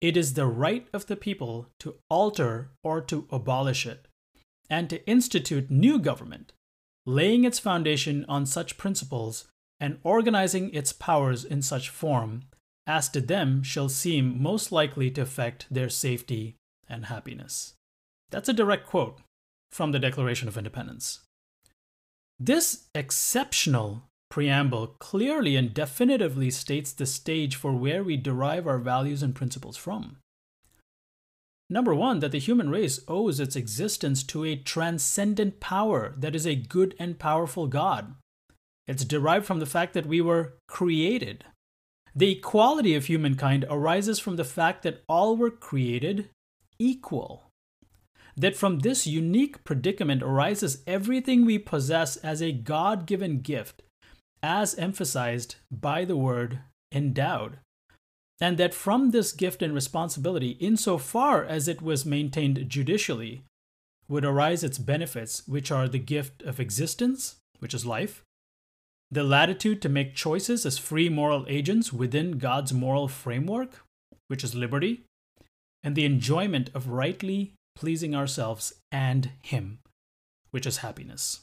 it 0.00 0.16
is 0.16 0.34
the 0.34 0.46
right 0.46 0.86
of 0.92 1.06
the 1.06 1.16
people 1.16 1.68
to 1.80 1.96
alter 2.10 2.70
or 2.82 3.00
to 3.02 3.26
abolish 3.30 3.86
it, 3.86 4.06
and 4.68 4.90
to 4.90 5.06
institute 5.06 5.70
new 5.70 5.98
government, 5.98 6.52
laying 7.06 7.44
its 7.44 7.58
foundation 7.58 8.24
on 8.28 8.46
such 8.46 8.76
principles 8.76 9.48
and 9.78 9.98
organizing 10.02 10.72
its 10.72 10.92
powers 10.92 11.44
in 11.44 11.62
such 11.62 11.88
form 11.88 12.44
as 12.86 13.08
to 13.08 13.20
them 13.20 13.62
shall 13.62 13.88
seem 13.88 14.40
most 14.40 14.70
likely 14.70 15.10
to 15.10 15.22
affect 15.22 15.66
their 15.70 15.88
safety 15.88 16.56
and 16.88 17.06
happiness. 17.06 17.74
That's 18.30 18.48
a 18.48 18.54
direct 18.54 18.86
quote 18.86 19.20
from 19.70 19.92
the 19.92 19.98
Declaration 19.98 20.48
of 20.48 20.56
Independence. 20.56 21.20
This 22.38 22.86
exceptional 22.94 24.05
preamble 24.30 24.88
clearly 24.98 25.56
and 25.56 25.72
definitively 25.72 26.50
states 26.50 26.92
the 26.92 27.06
stage 27.06 27.56
for 27.56 27.72
where 27.72 28.02
we 28.02 28.16
derive 28.16 28.66
our 28.66 28.78
values 28.78 29.22
and 29.22 29.34
principles 29.34 29.76
from. 29.76 30.16
Number 31.68 31.94
one, 31.94 32.20
that 32.20 32.32
the 32.32 32.38
human 32.38 32.70
race 32.70 33.00
owes 33.08 33.40
its 33.40 33.56
existence 33.56 34.22
to 34.24 34.44
a 34.44 34.56
transcendent 34.56 35.58
power 35.58 36.14
that 36.16 36.34
is 36.36 36.46
a 36.46 36.54
good 36.54 36.94
and 36.98 37.18
powerful 37.18 37.66
God. 37.66 38.14
It's 38.86 39.04
derived 39.04 39.46
from 39.46 39.58
the 39.58 39.66
fact 39.66 39.94
that 39.94 40.06
we 40.06 40.20
were 40.20 40.54
created 40.68 41.44
the 42.16 42.32
equality 42.32 42.94
of 42.94 43.04
humankind 43.04 43.66
arises 43.68 44.18
from 44.18 44.36
the 44.36 44.44
fact 44.44 44.84
that 44.84 45.02
all 45.06 45.36
were 45.36 45.50
created 45.50 46.30
equal. 46.78 47.50
That 48.34 48.56
from 48.56 48.78
this 48.78 49.06
unique 49.06 49.64
predicament 49.64 50.22
arises 50.22 50.82
everything 50.86 51.44
we 51.44 51.58
possess 51.58 52.16
as 52.16 52.40
a 52.40 52.52
God 52.52 53.04
given 53.04 53.40
gift, 53.40 53.82
as 54.46 54.76
emphasized 54.76 55.56
by 55.72 56.04
the 56.04 56.16
word 56.16 56.60
endowed. 56.92 57.58
And 58.40 58.56
that 58.58 58.72
from 58.72 59.10
this 59.10 59.32
gift 59.32 59.60
and 59.60 59.74
responsibility, 59.74 60.50
insofar 60.60 61.44
as 61.44 61.66
it 61.66 61.82
was 61.82 62.06
maintained 62.06 62.68
judicially, 62.68 63.42
would 64.08 64.24
arise 64.24 64.62
its 64.62 64.78
benefits, 64.78 65.42
which 65.48 65.72
are 65.72 65.88
the 65.88 65.98
gift 65.98 66.42
of 66.42 66.60
existence, 66.60 67.36
which 67.58 67.74
is 67.74 67.84
life, 67.84 68.22
the 69.10 69.24
latitude 69.24 69.82
to 69.82 69.88
make 69.88 70.14
choices 70.14 70.64
as 70.64 70.78
free 70.78 71.08
moral 71.08 71.44
agents 71.48 71.92
within 71.92 72.38
God's 72.38 72.72
moral 72.72 73.08
framework, 73.08 73.82
which 74.28 74.44
is 74.44 74.54
liberty, 74.54 75.02
and 75.82 75.96
the 75.96 76.04
enjoyment 76.04 76.70
of 76.72 76.88
rightly 76.88 77.54
pleasing 77.74 78.14
ourselves 78.14 78.72
and 78.92 79.32
Him, 79.42 79.80
which 80.52 80.66
is 80.66 80.78
happiness. 80.78 81.40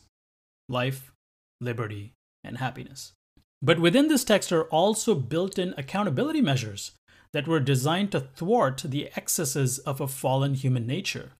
Life, 0.69 1.11
liberty, 1.59 2.13
and 2.43 2.57
happiness. 2.57 3.13
But 3.61 3.79
within 3.79 4.07
this 4.07 4.23
text 4.23 4.51
are 4.51 4.65
also 4.65 5.15
built 5.15 5.57
in 5.57 5.73
accountability 5.77 6.41
measures 6.41 6.91
that 7.31 7.47
were 7.47 7.59
designed 7.59 8.11
to 8.11 8.19
thwart 8.19 8.83
the 8.85 9.09
excesses 9.15 9.79
of 9.79 9.99
a 9.99 10.07
fallen 10.07 10.53
human 10.53 10.85
nature. 10.85 11.31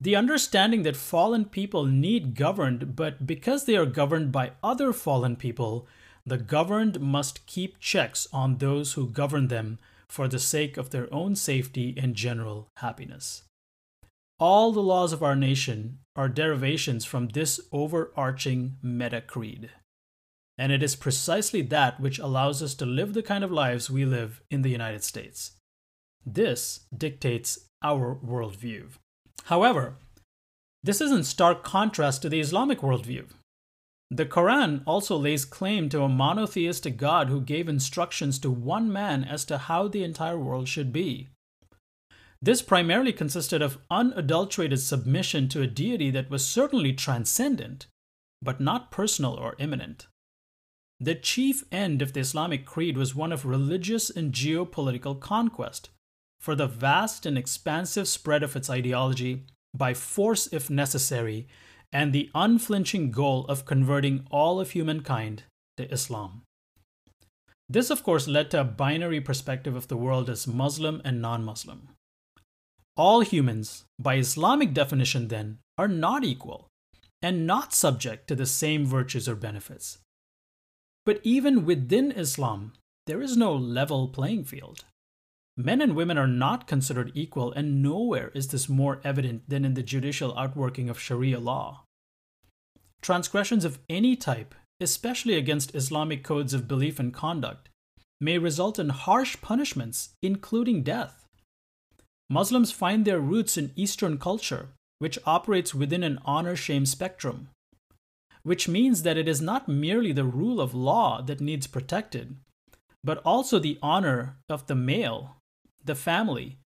The 0.00 0.16
understanding 0.16 0.82
that 0.84 0.96
fallen 0.96 1.44
people 1.44 1.84
need 1.84 2.34
governed, 2.34 2.96
but 2.96 3.26
because 3.26 3.64
they 3.64 3.76
are 3.76 3.86
governed 3.86 4.32
by 4.32 4.52
other 4.62 4.92
fallen 4.92 5.36
people, 5.36 5.86
the 6.24 6.38
governed 6.38 7.00
must 7.00 7.46
keep 7.46 7.78
checks 7.78 8.26
on 8.32 8.58
those 8.58 8.94
who 8.94 9.08
govern 9.08 9.48
them 9.48 9.78
for 10.08 10.26
the 10.26 10.38
sake 10.38 10.76
of 10.76 10.90
their 10.90 11.12
own 11.12 11.36
safety 11.36 11.94
and 11.96 12.14
general 12.14 12.68
happiness. 12.78 13.42
All 14.38 14.72
the 14.72 14.82
laws 14.82 15.12
of 15.12 15.22
our 15.22 15.36
nation 15.36 15.98
are 16.16 16.28
derivations 16.28 17.04
from 17.04 17.28
this 17.28 17.60
overarching 17.72 18.76
meta 18.82 19.20
creed. 19.20 19.70
And 20.60 20.72
it 20.72 20.82
is 20.82 20.94
precisely 20.94 21.62
that 21.62 22.00
which 22.00 22.18
allows 22.18 22.62
us 22.62 22.74
to 22.74 22.84
live 22.84 23.14
the 23.14 23.22
kind 23.22 23.42
of 23.42 23.50
lives 23.50 23.88
we 23.90 24.04
live 24.04 24.42
in 24.50 24.60
the 24.60 24.68
United 24.68 25.02
States. 25.02 25.52
This 26.26 26.80
dictates 26.94 27.60
our 27.82 28.14
worldview. 28.14 28.90
However, 29.44 29.96
this 30.82 31.00
is 31.00 31.12
in 31.12 31.24
stark 31.24 31.64
contrast 31.64 32.20
to 32.20 32.28
the 32.28 32.40
Islamic 32.40 32.80
worldview. 32.80 33.30
The 34.10 34.26
Quran 34.26 34.82
also 34.86 35.16
lays 35.16 35.46
claim 35.46 35.88
to 35.88 36.02
a 36.02 36.10
monotheistic 36.10 36.98
God 36.98 37.30
who 37.30 37.40
gave 37.40 37.66
instructions 37.66 38.38
to 38.40 38.50
one 38.50 38.92
man 38.92 39.24
as 39.24 39.46
to 39.46 39.56
how 39.56 39.88
the 39.88 40.04
entire 40.04 40.38
world 40.38 40.68
should 40.68 40.92
be. 40.92 41.28
This 42.42 42.60
primarily 42.60 43.14
consisted 43.14 43.62
of 43.62 43.78
unadulterated 43.90 44.80
submission 44.80 45.48
to 45.48 45.62
a 45.62 45.66
deity 45.66 46.10
that 46.10 46.28
was 46.28 46.46
certainly 46.46 46.92
transcendent, 46.92 47.86
but 48.42 48.60
not 48.60 48.90
personal 48.90 49.32
or 49.32 49.56
immanent. 49.58 50.06
The 51.02 51.14
chief 51.14 51.64
end 51.72 52.02
of 52.02 52.12
the 52.12 52.20
Islamic 52.20 52.66
creed 52.66 52.98
was 52.98 53.14
one 53.14 53.32
of 53.32 53.46
religious 53.46 54.10
and 54.10 54.34
geopolitical 54.34 55.18
conquest, 55.18 55.88
for 56.38 56.54
the 56.54 56.66
vast 56.66 57.24
and 57.24 57.38
expansive 57.38 58.06
spread 58.06 58.42
of 58.42 58.54
its 58.54 58.68
ideology 58.68 59.44
by 59.74 59.94
force 59.94 60.46
if 60.52 60.68
necessary, 60.68 61.48
and 61.90 62.12
the 62.12 62.30
unflinching 62.34 63.10
goal 63.10 63.46
of 63.46 63.64
converting 63.64 64.26
all 64.30 64.60
of 64.60 64.72
humankind 64.72 65.44
to 65.78 65.90
Islam. 65.90 66.42
This, 67.66 67.88
of 67.88 68.02
course, 68.02 68.28
led 68.28 68.50
to 68.50 68.60
a 68.60 68.64
binary 68.64 69.20
perspective 69.20 69.76
of 69.76 69.88
the 69.88 69.96
world 69.96 70.28
as 70.28 70.46
Muslim 70.46 71.00
and 71.04 71.22
non 71.22 71.44
Muslim. 71.44 71.88
All 72.96 73.20
humans, 73.20 73.84
by 73.98 74.16
Islamic 74.16 74.74
definition, 74.74 75.28
then, 75.28 75.58
are 75.78 75.88
not 75.88 76.24
equal 76.24 76.68
and 77.22 77.46
not 77.46 77.72
subject 77.72 78.28
to 78.28 78.34
the 78.34 78.44
same 78.44 78.84
virtues 78.84 79.28
or 79.28 79.34
benefits. 79.34 79.98
But 81.04 81.20
even 81.22 81.64
within 81.64 82.12
Islam, 82.12 82.72
there 83.06 83.22
is 83.22 83.36
no 83.36 83.54
level 83.54 84.08
playing 84.08 84.44
field. 84.44 84.84
Men 85.56 85.80
and 85.80 85.96
women 85.96 86.16
are 86.16 86.26
not 86.26 86.66
considered 86.66 87.12
equal, 87.14 87.52
and 87.52 87.82
nowhere 87.82 88.30
is 88.34 88.48
this 88.48 88.68
more 88.68 89.00
evident 89.04 89.48
than 89.48 89.64
in 89.64 89.74
the 89.74 89.82
judicial 89.82 90.36
outworking 90.38 90.88
of 90.88 91.00
Sharia 91.00 91.40
law. 91.40 91.84
Transgressions 93.02 93.64
of 93.64 93.78
any 93.88 94.16
type, 94.16 94.54
especially 94.80 95.34
against 95.34 95.74
Islamic 95.74 96.22
codes 96.22 96.54
of 96.54 96.68
belief 96.68 96.98
and 96.98 97.12
conduct, 97.12 97.68
may 98.20 98.38
result 98.38 98.78
in 98.78 98.90
harsh 98.90 99.36
punishments, 99.40 100.10
including 100.22 100.82
death. 100.82 101.26
Muslims 102.28 102.70
find 102.70 103.04
their 103.04 103.20
roots 103.20 103.56
in 103.56 103.72
Eastern 103.74 104.18
culture, 104.18 104.68
which 104.98 105.18
operates 105.26 105.74
within 105.74 106.02
an 106.02 106.18
honor 106.24 106.54
shame 106.54 106.86
spectrum, 106.86 107.48
which 108.42 108.68
means 108.68 109.02
that 109.02 109.16
it 109.16 109.28
is 109.28 109.40
not 109.40 109.68
merely 109.68 110.12
the 110.12 110.24
rule 110.24 110.60
of 110.60 110.74
law 110.74 111.20
that 111.22 111.40
needs 111.40 111.66
protected, 111.66 112.36
but 113.04 113.18
also 113.18 113.58
the 113.58 113.78
honor 113.82 114.36
of 114.48 114.66
the 114.66 114.74
male, 114.74 115.36
the 115.84 115.94
family, 115.94 116.58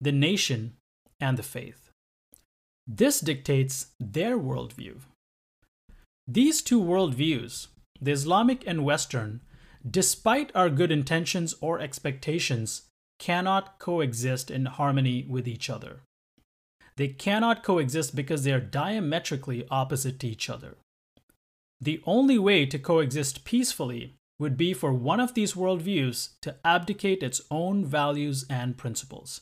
the 0.00 0.12
nation, 0.12 0.74
and 1.20 1.36
the 1.36 1.42
faith. 1.42 1.90
This 2.86 3.20
dictates 3.20 3.92
their 4.00 4.36
worldview. 4.38 5.00
These 6.26 6.62
two 6.62 6.80
worldviews, 6.80 7.68
the 8.00 8.12
Islamic 8.12 8.66
and 8.66 8.84
Western, 8.84 9.40
despite 9.88 10.54
our 10.54 10.70
good 10.70 10.90
intentions 10.92 11.54
or 11.60 11.80
expectations, 11.80 12.82
cannot 13.18 13.78
coexist 13.78 14.50
in 14.50 14.66
harmony 14.66 15.24
with 15.28 15.46
each 15.46 15.70
other. 15.70 16.00
They 16.96 17.08
cannot 17.08 17.62
coexist 17.62 18.14
because 18.14 18.44
they 18.44 18.52
are 18.52 18.60
diametrically 18.60 19.66
opposite 19.70 20.18
to 20.20 20.28
each 20.28 20.50
other. 20.50 20.76
The 21.82 22.00
only 22.06 22.38
way 22.38 22.64
to 22.66 22.78
coexist 22.78 23.42
peacefully 23.42 24.14
would 24.38 24.56
be 24.56 24.72
for 24.72 24.92
one 24.92 25.18
of 25.18 25.34
these 25.34 25.54
worldviews 25.54 26.28
to 26.42 26.54
abdicate 26.64 27.24
its 27.24 27.40
own 27.50 27.84
values 27.84 28.46
and 28.48 28.78
principles. 28.78 29.40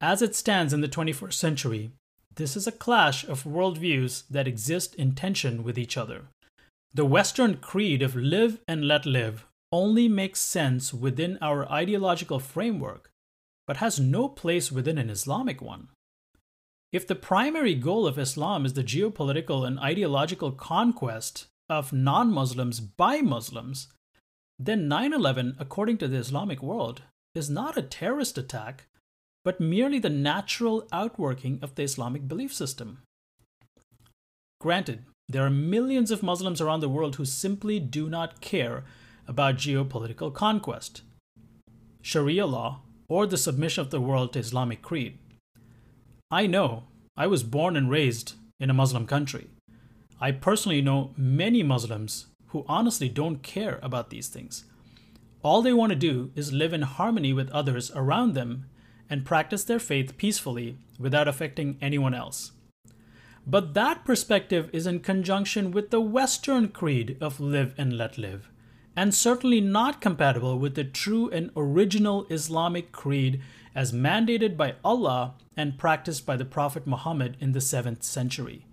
As 0.00 0.22
it 0.22 0.34
stands 0.34 0.72
in 0.72 0.80
the 0.80 0.88
21st 0.88 1.34
century, 1.34 1.90
this 2.36 2.56
is 2.56 2.66
a 2.66 2.72
clash 2.72 3.22
of 3.24 3.44
worldviews 3.44 4.22
that 4.30 4.48
exist 4.48 4.94
in 4.94 5.14
tension 5.14 5.62
with 5.62 5.78
each 5.78 5.98
other. 5.98 6.28
The 6.94 7.04
Western 7.04 7.58
creed 7.58 8.00
of 8.00 8.16
live 8.16 8.58
and 8.66 8.88
let 8.88 9.04
live 9.04 9.46
only 9.70 10.08
makes 10.08 10.40
sense 10.40 10.94
within 10.94 11.36
our 11.42 11.70
ideological 11.70 12.38
framework, 12.38 13.10
but 13.66 13.76
has 13.76 14.00
no 14.00 14.26
place 14.26 14.72
within 14.72 14.96
an 14.96 15.10
Islamic 15.10 15.60
one. 15.60 15.88
If 16.92 17.06
the 17.06 17.14
primary 17.14 17.74
goal 17.74 18.06
of 18.06 18.18
Islam 18.18 18.66
is 18.66 18.72
the 18.72 18.82
geopolitical 18.82 19.64
and 19.64 19.78
ideological 19.78 20.50
conquest 20.50 21.46
of 21.68 21.92
non 21.92 22.32
Muslims 22.32 22.80
by 22.80 23.20
Muslims, 23.20 23.88
then 24.58 24.88
9 24.88 25.12
11, 25.12 25.56
according 25.60 25.98
to 25.98 26.08
the 26.08 26.16
Islamic 26.16 26.62
world, 26.62 27.02
is 27.34 27.48
not 27.48 27.78
a 27.78 27.82
terrorist 27.82 28.36
attack, 28.36 28.88
but 29.44 29.60
merely 29.60 30.00
the 30.00 30.10
natural 30.10 30.86
outworking 30.92 31.60
of 31.62 31.76
the 31.76 31.84
Islamic 31.84 32.26
belief 32.26 32.52
system. 32.52 33.02
Granted, 34.60 35.04
there 35.28 35.46
are 35.46 35.50
millions 35.50 36.10
of 36.10 36.24
Muslims 36.24 36.60
around 36.60 36.80
the 36.80 36.88
world 36.88 37.16
who 37.16 37.24
simply 37.24 37.78
do 37.78 38.10
not 38.10 38.40
care 38.40 38.82
about 39.28 39.54
geopolitical 39.54 40.34
conquest, 40.34 41.02
Sharia 42.02 42.46
law, 42.46 42.80
or 43.08 43.26
the 43.26 43.38
submission 43.38 43.80
of 43.82 43.90
the 43.90 44.00
world 44.00 44.32
to 44.32 44.40
Islamic 44.40 44.82
creed. 44.82 45.18
I 46.32 46.46
know 46.46 46.84
I 47.16 47.26
was 47.26 47.42
born 47.42 47.76
and 47.76 47.90
raised 47.90 48.34
in 48.60 48.70
a 48.70 48.74
Muslim 48.74 49.04
country. 49.04 49.48
I 50.20 50.30
personally 50.30 50.80
know 50.80 51.10
many 51.16 51.64
Muslims 51.64 52.26
who 52.48 52.64
honestly 52.68 53.08
don't 53.08 53.42
care 53.42 53.80
about 53.82 54.10
these 54.10 54.28
things. 54.28 54.64
All 55.42 55.60
they 55.60 55.72
want 55.72 55.90
to 55.90 55.96
do 55.96 56.30
is 56.36 56.52
live 56.52 56.72
in 56.72 56.82
harmony 56.82 57.32
with 57.32 57.50
others 57.50 57.90
around 57.96 58.34
them 58.34 58.66
and 59.08 59.24
practice 59.24 59.64
their 59.64 59.80
faith 59.80 60.16
peacefully 60.18 60.76
without 61.00 61.26
affecting 61.26 61.76
anyone 61.80 62.14
else. 62.14 62.52
But 63.44 63.74
that 63.74 64.04
perspective 64.04 64.70
is 64.72 64.86
in 64.86 65.00
conjunction 65.00 65.72
with 65.72 65.90
the 65.90 66.00
Western 66.00 66.68
creed 66.68 67.16
of 67.20 67.40
live 67.40 67.74
and 67.76 67.96
let 67.96 68.18
live, 68.18 68.48
and 68.94 69.12
certainly 69.12 69.60
not 69.60 70.00
compatible 70.00 70.60
with 70.60 70.76
the 70.76 70.84
true 70.84 71.28
and 71.30 71.50
original 71.56 72.26
Islamic 72.30 72.92
creed 72.92 73.40
as 73.74 73.92
mandated 73.92 74.56
by 74.56 74.74
Allah 74.84 75.34
and 75.56 75.78
practiced 75.78 76.26
by 76.26 76.36
the 76.36 76.44
Prophet 76.44 76.86
Muhammad 76.86 77.36
in 77.40 77.52
the 77.52 77.60
7th 77.60 78.02
century. 78.02 78.66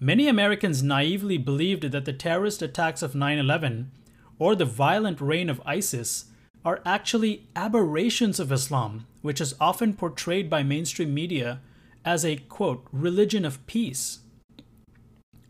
Many 0.00 0.26
Americans 0.28 0.82
naively 0.82 1.38
believed 1.38 1.84
that 1.92 2.04
the 2.04 2.12
terrorist 2.12 2.62
attacks 2.62 3.02
of 3.02 3.14
9 3.14 3.38
11 3.38 3.90
or 4.38 4.56
the 4.56 4.64
violent 4.64 5.20
reign 5.20 5.48
of 5.48 5.62
ISIS 5.64 6.24
are 6.64 6.80
actually 6.84 7.46
aberrations 7.54 8.40
of 8.40 8.50
Islam, 8.50 9.06
which 9.20 9.40
is 9.40 9.54
often 9.60 9.94
portrayed 9.94 10.50
by 10.50 10.62
mainstream 10.62 11.14
media 11.14 11.60
as 12.04 12.24
a 12.24 12.36
quote, 12.36 12.86
religion 12.92 13.44
of 13.44 13.64
peace. 13.66 14.20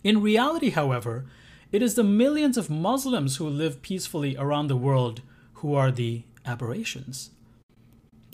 In 0.04 0.20
reality, 0.20 0.70
however, 0.70 1.26
it 1.70 1.82
is 1.82 1.94
the 1.94 2.04
millions 2.04 2.58
of 2.58 2.68
Muslims 2.68 3.36
who 3.36 3.48
live 3.48 3.80
peacefully 3.82 4.36
around 4.36 4.66
the 4.66 4.76
world 4.76 5.22
who 5.54 5.74
are 5.74 5.90
the 5.90 6.24
aberrations. 6.44 7.30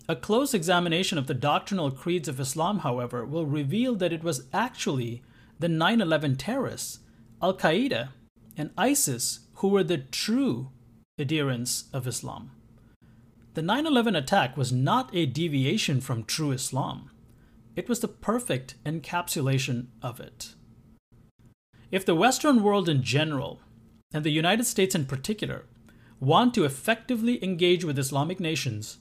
A 0.08 0.16
close 0.16 0.54
examination 0.54 1.18
of 1.18 1.26
the 1.26 1.34
doctrinal 1.34 1.90
creeds 1.90 2.28
of 2.28 2.40
Islam, 2.40 2.78
however, 2.78 3.26
will 3.26 3.44
reveal 3.44 3.94
that 3.96 4.12
it 4.12 4.24
was 4.24 4.46
actually 4.52 5.22
the 5.58 5.68
9 5.68 6.00
11 6.00 6.36
terrorists, 6.36 7.00
Al 7.42 7.54
Qaeda, 7.54 8.08
and 8.56 8.70
ISIS 8.78 9.40
who 9.54 9.68
were 9.68 9.84
the 9.84 9.98
true 9.98 10.70
adherents 11.18 11.84
of 11.92 12.06
Islam. 12.06 12.52
The 13.54 13.62
9 13.62 13.86
11 13.86 14.16
attack 14.16 14.56
was 14.56 14.72
not 14.72 15.14
a 15.14 15.26
deviation 15.26 16.00
from 16.00 16.24
true 16.24 16.52
Islam, 16.52 17.10
it 17.78 17.88
was 17.88 18.00
the 18.00 18.08
perfect 18.08 18.74
encapsulation 18.84 19.86
of 20.02 20.18
it. 20.18 20.54
If 21.92 22.04
the 22.04 22.16
Western 22.16 22.64
world 22.64 22.88
in 22.88 23.04
general, 23.04 23.60
and 24.12 24.24
the 24.24 24.30
United 24.30 24.64
States 24.64 24.96
in 24.96 25.06
particular, 25.06 25.64
want 26.18 26.54
to 26.54 26.64
effectively 26.64 27.42
engage 27.44 27.84
with 27.84 27.96
Islamic 27.96 28.40
nations, 28.40 28.98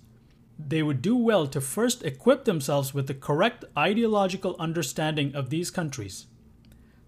they 0.59 0.81
would 0.81 1.01
do 1.01 1.15
well 1.15 1.47
to 1.47 1.61
first 1.61 2.03
equip 2.03 2.45
themselves 2.45 2.93
with 2.93 3.07
the 3.07 3.13
correct 3.13 3.63
ideological 3.77 4.55
understanding 4.59 5.35
of 5.35 5.49
these 5.49 5.69
countries. 5.69 6.25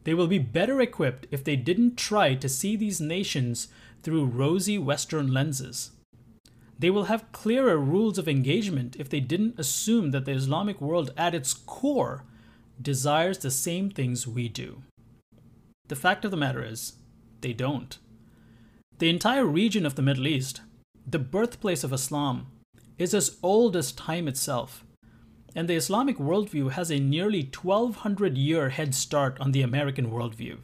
They 0.04 0.14
will 0.14 0.28
be 0.28 0.40
better 0.40 0.80
equipped 0.80 1.28
if 1.32 1.44
they 1.44 1.56
didn't 1.56 1.98
try 1.98 2.36
to 2.36 2.50
see 2.50 2.76
these 2.76 3.02
nations 3.02 3.68
through 4.02 4.26
rosy 4.26 4.78
Western 4.78 5.34
lenses. 5.34 5.92
They 6.78 6.90
will 6.90 7.06
have 7.06 7.32
clearer 7.34 7.78
rules 7.78 8.18
of 8.18 8.28
engagement 8.28 8.96
if 8.98 9.10
they 9.10 9.20
didn't 9.20 9.60
assume 9.60 10.12
that 10.12 10.26
the 10.26 10.32
Islamic 10.32 10.80
world 10.80 11.12
at 11.18 11.36
its 11.36 11.54
core 11.54 12.24
desires 12.82 13.40
the 13.40 13.52
same 13.52 13.90
things 13.90 14.26
we 14.26 14.48
do. 14.48 14.84
The 15.90 15.98
fact 15.98 16.24
of 16.24 16.32
the 16.32 16.38
matter 16.38 16.64
is, 16.64 16.94
they 17.42 17.52
don't. 17.52 17.98
The 19.00 19.10
entire 19.10 19.46
region 19.46 19.86
of 19.86 19.96
the 19.96 20.02
Middle 20.02 20.28
East, 20.28 20.62
the 21.06 21.20
birthplace 21.20 21.84
of 21.84 21.92
Islam, 21.92 22.48
is 23.00 23.14
as 23.14 23.38
old 23.42 23.76
as 23.76 23.94
time 23.94 24.28
itself, 24.28 24.84
and 25.56 25.68
the 25.68 25.76
Islamic 25.76 26.18
worldview 26.18 26.72
has 26.72 26.92
a 26.92 27.00
nearly 27.00 27.42
1200 27.42 28.38
year 28.38 28.70
head 28.70 28.94
start 28.94 29.40
on 29.40 29.54
the 29.54 29.62
American 29.62 30.12
worldview. 30.12 30.58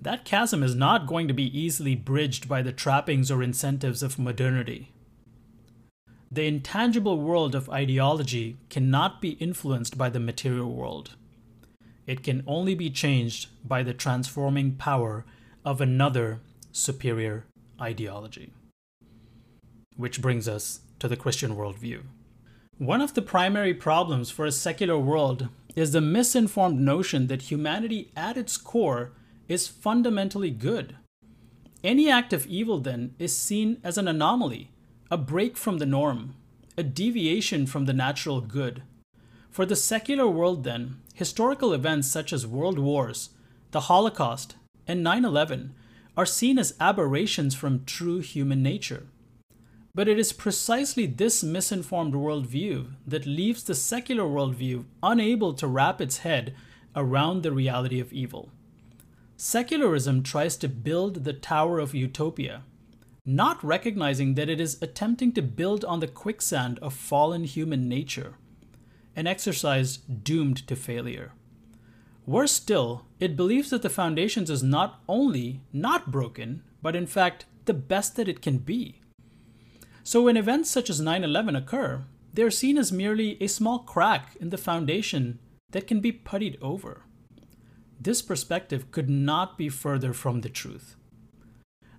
That 0.00 0.24
chasm 0.24 0.62
is 0.62 0.74
not 0.74 1.06
going 1.06 1.26
to 1.26 1.34
be 1.34 1.58
easily 1.58 1.96
bridged 1.96 2.48
by 2.48 2.62
the 2.62 2.70
trappings 2.70 3.30
or 3.30 3.42
incentives 3.42 4.02
of 4.02 4.18
modernity. 4.18 4.92
The 6.30 6.46
intangible 6.46 7.18
world 7.18 7.54
of 7.54 7.70
ideology 7.70 8.56
cannot 8.68 9.20
be 9.20 9.30
influenced 9.30 9.96
by 9.96 10.10
the 10.10 10.20
material 10.20 10.72
world. 10.72 11.16
It 12.06 12.22
can 12.22 12.44
only 12.46 12.74
be 12.74 12.90
changed 12.90 13.48
by 13.64 13.82
the 13.82 13.94
transforming 13.94 14.76
power 14.76 15.24
of 15.64 15.80
another 15.80 16.40
superior 16.72 17.46
ideology. 17.80 18.52
Which 19.96 20.20
brings 20.20 20.46
us 20.46 20.80
to 20.98 21.08
the 21.08 21.16
Christian 21.16 21.56
worldview. 21.56 22.02
One 22.78 23.00
of 23.00 23.14
the 23.14 23.22
primary 23.22 23.72
problems 23.72 24.30
for 24.30 24.44
a 24.44 24.52
secular 24.52 24.98
world 24.98 25.48
is 25.74 25.92
the 25.92 26.00
misinformed 26.00 26.80
notion 26.80 27.26
that 27.26 27.42
humanity 27.42 28.10
at 28.16 28.36
its 28.36 28.56
core 28.56 29.12
is 29.48 29.68
fundamentally 29.68 30.50
good. 30.50 30.96
Any 31.84 32.10
act 32.10 32.32
of 32.32 32.46
evil, 32.46 32.78
then, 32.78 33.14
is 33.18 33.36
seen 33.36 33.78
as 33.84 33.96
an 33.96 34.08
anomaly, 34.08 34.70
a 35.10 35.16
break 35.16 35.56
from 35.56 35.78
the 35.78 35.86
norm, 35.86 36.34
a 36.76 36.82
deviation 36.82 37.66
from 37.66 37.84
the 37.84 37.92
natural 37.92 38.40
good. 38.40 38.82
For 39.50 39.64
the 39.64 39.76
secular 39.76 40.26
world, 40.26 40.64
then, 40.64 41.00
historical 41.14 41.72
events 41.72 42.08
such 42.08 42.32
as 42.32 42.46
world 42.46 42.78
wars, 42.78 43.30
the 43.70 43.82
Holocaust, 43.82 44.56
and 44.86 45.02
9 45.02 45.24
11 45.24 45.74
are 46.16 46.26
seen 46.26 46.58
as 46.58 46.74
aberrations 46.80 47.54
from 47.54 47.84
true 47.84 48.18
human 48.20 48.62
nature. 48.62 49.06
But 49.96 50.08
it 50.08 50.18
is 50.18 50.34
precisely 50.34 51.06
this 51.06 51.42
misinformed 51.42 52.12
worldview 52.12 52.92
that 53.06 53.24
leaves 53.24 53.62
the 53.62 53.74
secular 53.74 54.24
worldview 54.24 54.84
unable 55.02 55.54
to 55.54 55.66
wrap 55.66 56.02
its 56.02 56.18
head 56.18 56.54
around 56.94 57.42
the 57.42 57.50
reality 57.50 57.98
of 57.98 58.12
evil. 58.12 58.50
Secularism 59.38 60.22
tries 60.22 60.58
to 60.58 60.68
build 60.68 61.24
the 61.24 61.32
Tower 61.32 61.78
of 61.78 61.94
Utopia, 61.94 62.62
not 63.24 63.64
recognizing 63.64 64.34
that 64.34 64.50
it 64.50 64.60
is 64.60 64.76
attempting 64.82 65.32
to 65.32 65.40
build 65.40 65.82
on 65.82 66.00
the 66.00 66.06
quicksand 66.06 66.78
of 66.80 66.92
fallen 66.92 67.44
human 67.44 67.88
nature, 67.88 68.34
an 69.16 69.26
exercise 69.26 69.96
doomed 69.96 70.66
to 70.68 70.76
failure. 70.76 71.32
Worse 72.26 72.52
still, 72.52 73.06
it 73.18 73.34
believes 73.34 73.70
that 73.70 73.80
the 73.80 73.88
foundations 73.88 74.50
is 74.50 74.62
not 74.62 75.00
only 75.08 75.62
not 75.72 76.12
broken, 76.12 76.64
but 76.82 76.94
in 76.94 77.06
fact 77.06 77.46
the 77.64 77.72
best 77.72 78.16
that 78.16 78.28
it 78.28 78.42
can 78.42 78.58
be. 78.58 79.00
So 80.06 80.22
when 80.22 80.36
events 80.36 80.70
such 80.70 80.88
as 80.88 81.00
9 81.00 81.24
11 81.24 81.56
occur, 81.56 82.04
they 82.32 82.44
are 82.44 82.50
seen 82.50 82.78
as 82.78 82.92
merely 82.92 83.36
a 83.42 83.48
small 83.48 83.80
crack 83.80 84.36
in 84.40 84.50
the 84.50 84.56
foundation 84.56 85.40
that 85.72 85.88
can 85.88 85.98
be 85.98 86.12
puttied 86.12 86.62
over. 86.62 87.02
This 88.00 88.22
perspective 88.22 88.92
could 88.92 89.10
not 89.10 89.58
be 89.58 89.68
further 89.68 90.12
from 90.12 90.42
the 90.42 90.48
truth. 90.48 90.94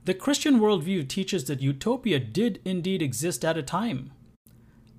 The 0.06 0.14
Christian 0.14 0.62
worldview 0.62 1.10
teaches 1.10 1.44
that 1.46 1.62
utopia 1.62 2.18
did 2.18 2.62
indeed 2.64 3.02
exist 3.02 3.44
at 3.44 3.58
a 3.58 3.62
time, 3.62 4.14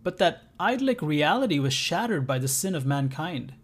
but 0.02 0.18
that 0.18 0.42
idyllic 0.60 1.00
reality 1.00 1.58
was 1.58 1.72
shattered 1.72 2.26
by 2.26 2.38
the 2.38 2.46
sin 2.46 2.74
of 2.74 2.84
mankind. 2.84 3.54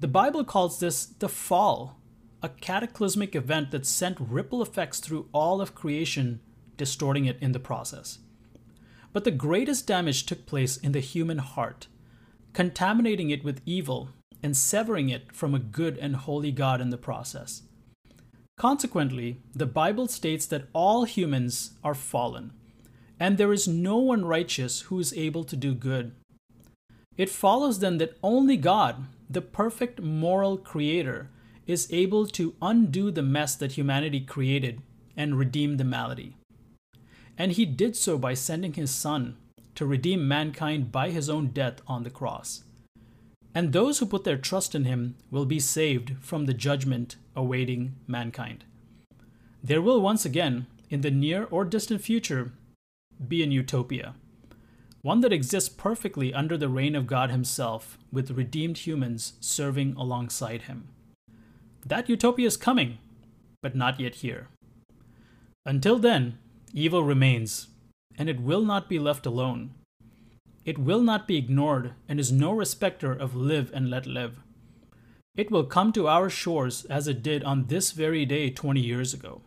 The 0.00 0.08
Bible 0.08 0.42
calls 0.42 0.80
this 0.80 1.06
the 1.06 1.28
fall, 1.28 2.00
a 2.42 2.48
cataclysmic 2.48 3.36
event 3.36 3.70
that 3.70 3.86
sent 3.86 4.18
ripple 4.18 4.62
effects 4.62 4.98
through 4.98 5.28
all 5.30 5.60
of 5.60 5.76
creation, 5.76 6.40
distorting 6.76 7.26
it 7.26 7.38
in 7.40 7.52
the 7.52 7.60
process. 7.60 8.18
But 9.12 9.24
the 9.24 9.30
greatest 9.30 9.86
damage 9.86 10.26
took 10.26 10.46
place 10.46 10.76
in 10.76 10.92
the 10.92 11.00
human 11.00 11.38
heart, 11.38 11.88
contaminating 12.52 13.30
it 13.30 13.44
with 13.44 13.62
evil 13.64 14.10
and 14.42 14.56
severing 14.56 15.08
it 15.08 15.34
from 15.34 15.54
a 15.54 15.58
good 15.58 15.98
and 15.98 16.16
holy 16.16 16.52
God 16.52 16.80
in 16.80 16.90
the 16.90 16.98
process. 16.98 17.62
Consequently, 18.56 19.40
the 19.54 19.66
Bible 19.66 20.08
states 20.08 20.46
that 20.46 20.68
all 20.72 21.04
humans 21.04 21.72
are 21.84 21.94
fallen, 21.94 22.52
and 23.20 23.38
there 23.38 23.52
is 23.52 23.68
no 23.68 23.98
one 23.98 24.24
righteous 24.24 24.82
who 24.82 24.98
is 24.98 25.12
able 25.14 25.44
to 25.44 25.56
do 25.56 25.74
good. 25.74 26.12
It 27.16 27.30
follows 27.30 27.80
then 27.80 27.98
that 27.98 28.16
only 28.22 28.56
God, 28.56 29.06
the 29.28 29.42
perfect 29.42 30.00
moral 30.00 30.56
creator, 30.56 31.30
is 31.66 31.92
able 31.92 32.26
to 32.28 32.54
undo 32.62 33.10
the 33.10 33.22
mess 33.22 33.54
that 33.56 33.72
humanity 33.72 34.20
created 34.20 34.80
and 35.16 35.38
redeem 35.38 35.76
the 35.76 35.84
malady. 35.84 36.36
And 37.38 37.52
he 37.52 37.64
did 37.64 37.96
so 37.96 38.18
by 38.18 38.34
sending 38.34 38.74
his 38.74 38.92
Son 38.92 39.38
to 39.76 39.86
redeem 39.86 40.28
mankind 40.28 40.92
by 40.92 41.10
his 41.10 41.30
own 41.30 41.46
death 41.48 41.80
on 41.86 42.02
the 42.02 42.10
cross 42.10 42.64
and 43.58 43.72
those 43.72 43.98
who 43.98 44.06
put 44.06 44.22
their 44.22 44.36
trust 44.36 44.74
in 44.76 44.84
him 44.84 45.16
will 45.32 45.44
be 45.44 45.58
saved 45.58 46.14
from 46.20 46.46
the 46.46 46.54
judgment 46.54 47.16
awaiting 47.34 47.96
mankind. 48.06 48.64
There 49.64 49.82
will 49.82 50.00
once 50.00 50.24
again, 50.24 50.66
in 50.90 51.00
the 51.00 51.10
near 51.10 51.48
or 51.50 51.64
distant 51.64 52.00
future, 52.00 52.52
be 53.26 53.42
an 53.42 53.50
utopia, 53.50 54.14
one 55.02 55.22
that 55.22 55.32
exists 55.32 55.68
perfectly 55.68 56.32
under 56.32 56.56
the 56.56 56.68
reign 56.68 56.94
of 56.94 57.08
God 57.08 57.30
Himself, 57.30 57.98
with 58.12 58.30
redeemed 58.30 58.78
humans 58.78 59.32
serving 59.40 59.94
alongside 59.96 60.62
Him. 60.62 60.88
That 61.84 62.08
utopia 62.08 62.46
is 62.46 62.56
coming, 62.56 62.98
but 63.60 63.74
not 63.74 63.98
yet 63.98 64.16
here. 64.16 64.46
Until 65.66 65.98
then, 65.98 66.38
evil 66.72 67.02
remains, 67.02 67.68
and 68.16 68.28
it 68.28 68.40
will 68.40 68.62
not 68.62 68.88
be 68.88 68.98
left 68.98 69.26
alone. 69.26 69.70
It 70.64 70.78
will 70.78 71.00
not 71.00 71.26
be 71.26 71.36
ignored 71.36 71.94
and 72.08 72.20
is 72.20 72.30
no 72.30 72.52
respecter 72.52 73.12
of 73.12 73.34
live 73.34 73.70
and 73.72 73.88
let 73.88 74.06
live. 74.06 74.40
It 75.36 75.50
will 75.50 75.64
come 75.64 75.92
to 75.92 76.08
our 76.08 76.28
shores 76.28 76.84
as 76.86 77.06
it 77.06 77.22
did 77.22 77.44
on 77.44 77.66
this 77.66 77.92
very 77.92 78.26
day 78.26 78.50
20 78.50 78.80
years 78.80 79.14
ago. 79.14 79.40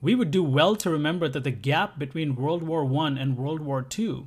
We 0.00 0.14
would 0.14 0.30
do 0.30 0.44
well 0.44 0.76
to 0.76 0.90
remember 0.90 1.28
that 1.28 1.44
the 1.44 1.50
gap 1.50 1.98
between 1.98 2.36
World 2.36 2.62
War 2.62 2.84
I 2.84 3.08
and 3.08 3.36
World 3.36 3.60
War 3.60 3.86
II 3.98 4.26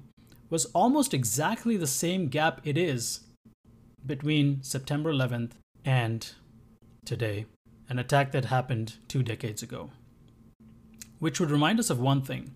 was 0.50 0.65
almost 0.74 1.13
exactly 1.13 1.78
the 1.78 1.88
same 1.88 2.28
gap 2.28 2.62
it 2.63 2.78
is 2.78 3.22
between 4.06 4.63
September 4.63 5.12
11th 5.12 5.52
and 5.86 6.34
today, 7.06 7.46
an 7.89 8.00
attack 8.00 8.32
that 8.32 8.46
happened 8.46 8.96
two 9.08 9.24
decades 9.24 9.63
ago. 9.63 9.91
Which 11.20 11.40
would 11.40 11.52
remind 11.52 11.80
us 11.80 11.90
of 11.90 12.00
one 12.00 12.22
thing 12.22 12.56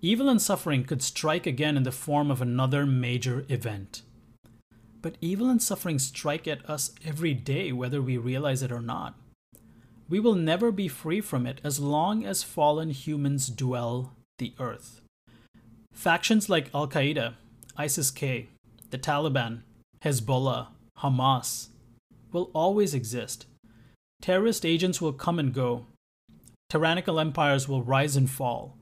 evil 0.00 0.28
and 0.28 0.42
suffering 0.42 0.82
could 0.82 1.02
strike 1.02 1.46
again 1.46 1.76
in 1.76 1.84
the 1.84 1.92
form 1.92 2.30
of 2.30 2.42
another 2.42 2.84
major 2.84 3.44
event. 3.48 4.02
But 5.00 5.16
evil 5.20 5.48
and 5.48 5.62
suffering 5.62 5.98
strike 5.98 6.48
at 6.48 6.68
us 6.68 6.92
every 7.04 7.34
day, 7.34 7.72
whether 7.72 8.02
we 8.02 8.16
realize 8.16 8.62
it 8.62 8.72
or 8.72 8.80
not. 8.80 9.14
We 10.08 10.20
will 10.20 10.34
never 10.34 10.72
be 10.72 10.88
free 10.88 11.20
from 11.20 11.46
it 11.46 11.60
as 11.64 11.80
long 11.80 12.24
as 12.24 12.42
fallen 12.42 12.90
humans 12.90 13.48
dwell 13.48 14.14
the 14.38 14.54
earth. 14.58 15.00
Factions 15.92 16.48
like 16.48 16.70
Al 16.74 16.88
Qaeda, 16.88 17.34
ISIS 17.76 18.10
K, 18.10 18.48
the 18.90 18.98
Taliban, 18.98 19.62
Hezbollah, 20.04 20.68
Hamas 20.98 21.68
will 22.32 22.50
always 22.54 22.94
exist. 22.94 23.46
Terrorist 24.20 24.64
agents 24.64 25.00
will 25.00 25.12
come 25.12 25.38
and 25.38 25.52
go. 25.52 25.86
Tyrannical 26.72 27.20
empires 27.20 27.68
will 27.68 27.82
rise 27.82 28.16
and 28.16 28.30
fall. 28.30 28.78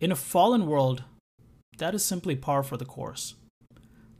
In 0.00 0.10
a 0.10 0.16
fallen 0.16 0.66
world, 0.66 1.04
that 1.78 1.94
is 1.94 2.04
simply 2.04 2.34
par 2.34 2.64
for 2.64 2.76
the 2.76 2.84
course. 2.84 3.34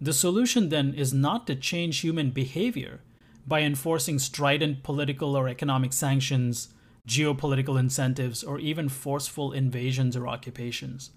The 0.00 0.12
solution 0.12 0.68
then 0.68 0.94
is 0.94 1.12
not 1.12 1.44
to 1.48 1.56
change 1.56 1.98
human 1.98 2.30
behavior 2.30 3.00
by 3.48 3.62
enforcing 3.62 4.20
strident 4.20 4.84
political 4.84 5.34
or 5.34 5.48
economic 5.48 5.92
sanctions, 5.92 6.68
geopolitical 7.08 7.80
incentives, 7.80 8.44
or 8.44 8.60
even 8.60 8.88
forceful 8.88 9.50
invasions 9.50 10.16
or 10.16 10.28
occupations. 10.28 11.10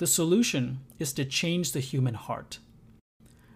The 0.00 0.06
solution 0.06 0.80
is 0.98 1.14
to 1.14 1.24
change 1.24 1.72
the 1.72 1.80
human 1.80 2.16
heart. 2.16 2.58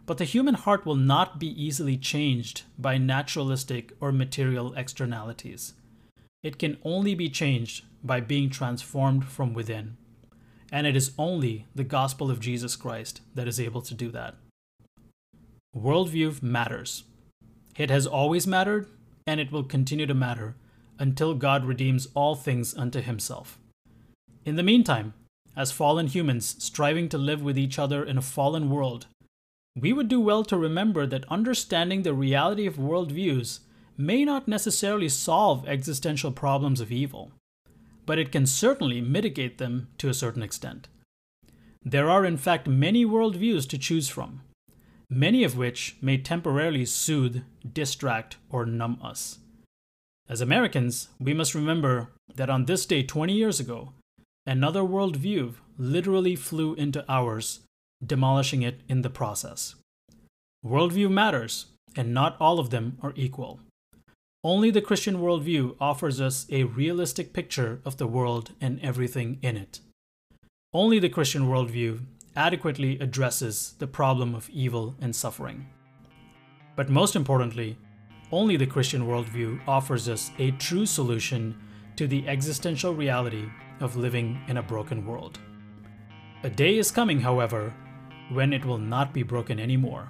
But 0.07 0.17
the 0.17 0.25
human 0.25 0.55
heart 0.55 0.87
will 0.87 0.97
not 0.97 1.38
be 1.38 1.49
easily 1.62 1.99
changed 1.99 2.62
by 2.79 2.97
naturalistic 2.97 3.93
or 4.01 4.11
material 4.11 4.73
externalities. 4.73 5.75
It 6.42 6.59
can 6.59 6.78
only 6.85 7.14
be 7.14 7.28
changed 7.28 7.85
by 8.02 8.20
being 8.20 8.50
transformed 8.50 9.24
from 9.24 9.55
within 9.55 9.96
and 10.72 10.87
it 10.87 10.96
is 10.96 11.12
only 11.18 11.66
the 11.74 11.85
gospel 11.85 12.31
of 12.31 12.40
Jesus 12.40 12.74
Christ 12.74 13.20
that 13.35 13.46
is 13.46 13.61
able 13.61 13.83
to 13.83 13.94
do 13.94 14.11
that. 14.11 14.35
Worldview 15.76 16.42
matters. 16.42 17.05
It 17.76 17.90
has 17.90 18.07
always 18.07 18.46
mattered, 18.46 18.88
and 19.26 19.38
it 19.38 19.52
will 19.52 19.64
continue 19.64 20.07
to 20.07 20.14
matter 20.14 20.57
until 20.98 21.35
God 21.35 21.66
redeems 21.66 22.09
all 22.14 22.35
things 22.35 22.74
unto 22.74 23.02
himself. 23.02 23.59
In 24.44 24.57
the 24.57 24.62
meantime, 24.62 25.12
as 25.55 25.70
fallen 25.70 26.07
humans 26.07 26.57
striving 26.59 27.09
to 27.11 27.18
live 27.18 27.42
with 27.42 27.59
each 27.59 27.78
other 27.78 28.02
in 28.02 28.16
a 28.16 28.22
fallen 28.22 28.70
world, 28.70 29.07
we 29.78 29.92
would 29.92 30.09
do 30.09 30.20
well 30.20 30.42
to 30.44 30.57
remember 30.57 31.07
that 31.07 31.31
understanding 31.31 32.02
the 32.02 32.14
reality 32.14 32.66
of 32.66 32.76
worldviews 32.76 33.61
may 34.07 34.25
not 34.25 34.49
necessarily 34.49 35.09
solve 35.09 35.67
existential 35.69 36.33
problems 36.33 36.81
of 36.81 36.91
evil 36.91 37.33
but 38.07 38.19
it 38.19 38.33
can 38.33 38.47
certainly 38.47 39.01
mitigate 39.01 39.59
them 39.59 39.88
to 39.99 40.09
a 40.09 40.15
certain 40.15 40.43
extent. 40.43 40.88
There 41.85 42.11
are, 42.11 42.25
in 42.25 42.37
fact, 42.37 42.67
many 42.67 43.05
worldviews 43.05 43.69
to 43.69 43.79
choose 43.79 44.09
from, 44.09 44.43
many 45.11 45.45
of 45.45 45.57
which 45.57 45.97
may 46.01 46.19
temporarily 46.19 46.85
soothe, 46.85 47.43
distract, 47.73 48.37
or 48.51 48.67
numb 48.67 48.99
us. 49.03 49.38
As 50.29 50.41
Americans, 50.41 51.09
we 51.19 51.35
must 51.35 51.55
remember 51.55 52.11
that 52.35 52.51
on 52.51 52.65
this 52.65 52.87
day 52.87 53.03
20 53.03 53.33
years 53.33 53.61
ago, 53.61 53.93
another 54.47 54.83
worldview 54.83 55.55
literally 55.77 56.37
flew 56.37 56.75
into 56.75 57.05
ours, 57.09 57.61
demolishing 58.05 58.62
it 58.62 58.81
in 58.88 59.03
the 59.03 59.11
process. 59.11 59.75
Worldview 60.65 61.11
matters, 61.11 61.67
and 61.97 62.15
not 62.15 62.37
all 62.41 62.61
of 62.61 62.71
them 62.71 62.99
are 63.03 63.12
equal. 63.17 63.61
Only 64.44 64.72
the 64.72 64.81
Christian 64.81 65.18
worldview 65.18 65.76
offers 65.81 66.20
us 66.20 66.46
a 66.50 66.64
realistic 66.64 67.33
picture 67.33 67.81
of 67.85 67.98
the 67.98 68.09
world 68.09 68.50
and 68.61 68.81
everything 68.81 69.38
in 69.40 69.57
it. 69.57 69.78
Only 70.74 70.98
the 70.98 71.09
Christian 71.09 71.42
worldview 71.42 72.00
adequately 72.35 72.98
addresses 72.98 73.76
the 73.78 73.87
problem 73.87 74.35
of 74.35 74.50
evil 74.50 74.96
and 75.00 75.14
suffering. 75.14 75.68
But 76.74 76.90
most 76.90 77.14
importantly, 77.14 77.78
only 78.33 78.57
the 78.57 78.66
Christian 78.66 79.07
worldview 79.07 79.61
offers 79.68 80.09
us 80.09 80.33
a 80.40 80.50
true 80.52 80.87
solution 80.87 81.57
to 81.94 82.09
the 82.09 82.26
existential 82.26 82.94
reality 82.94 83.44
of 83.78 83.94
living 83.94 84.40
in 84.48 84.57
a 84.57 84.62
broken 84.62 85.07
world. 85.07 85.38
A 86.42 86.50
day 86.50 86.78
is 86.78 86.90
coming, 86.90 87.20
however, 87.20 87.72
when 88.33 88.52
it 88.52 88.64
will 88.64 88.78
not 88.78 89.14
be 89.14 89.22
broken 89.22 89.61
anymore. 89.61 90.09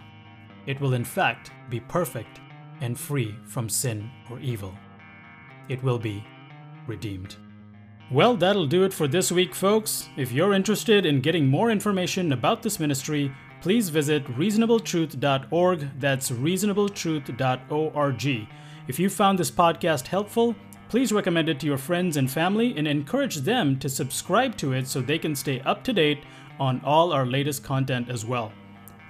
It 0.64 0.80
will, 0.80 0.94
in 0.94 1.04
fact, 1.04 1.50
be 1.68 1.80
perfect 1.80 2.40
and 2.82 2.98
free 2.98 3.34
from 3.46 3.70
sin 3.70 4.10
or 4.30 4.38
evil. 4.40 4.74
It 5.70 5.82
will 5.82 5.98
be 5.98 6.22
redeemed. 6.86 7.36
Well, 8.10 8.36
that'll 8.36 8.66
do 8.66 8.84
it 8.84 8.92
for 8.92 9.08
this 9.08 9.32
week, 9.32 9.54
folks. 9.54 10.10
If 10.18 10.32
you're 10.32 10.52
interested 10.52 11.06
in 11.06 11.22
getting 11.22 11.46
more 11.46 11.70
information 11.70 12.32
about 12.32 12.62
this 12.62 12.78
ministry, 12.78 13.32
please 13.62 13.88
visit 13.88 14.26
reasonabletruth.org. 14.36 15.88
That's 15.98 16.30
reasonabletruth.org. 16.30 18.48
If 18.88 18.98
you 18.98 19.08
found 19.08 19.38
this 19.38 19.50
podcast 19.50 20.08
helpful, 20.08 20.54
please 20.90 21.12
recommend 21.12 21.48
it 21.48 21.58
to 21.60 21.66
your 21.66 21.78
friends 21.78 22.18
and 22.18 22.30
family 22.30 22.76
and 22.76 22.86
encourage 22.86 23.36
them 23.36 23.78
to 23.78 23.88
subscribe 23.88 24.58
to 24.58 24.74
it 24.74 24.86
so 24.88 25.00
they 25.00 25.18
can 25.18 25.34
stay 25.34 25.60
up 25.60 25.82
to 25.84 25.94
date 25.94 26.24
on 26.60 26.82
all 26.84 27.12
our 27.12 27.24
latest 27.24 27.64
content 27.64 28.10
as 28.10 28.26
well. 28.26 28.52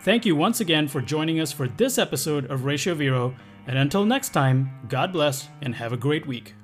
Thank 0.03 0.25
you 0.27 0.37
once 0.37 0.61
again 0.61 0.87
for 0.87 1.01
joining 1.01 1.41
us 1.41 1.51
for 1.51 1.67
this 1.67 1.99
episode 1.99 2.49
of 2.51 2.65
Ratio 2.65 2.95
Vero 2.95 3.35
and 3.67 3.79
until 3.79 4.05
next 4.05 4.31
time, 4.31 4.71
God 4.89 5.13
bless 5.13 5.49
and 5.61 5.75
have 5.75 5.93
a 5.93 5.97
great 5.97 6.27
week. 6.27 6.55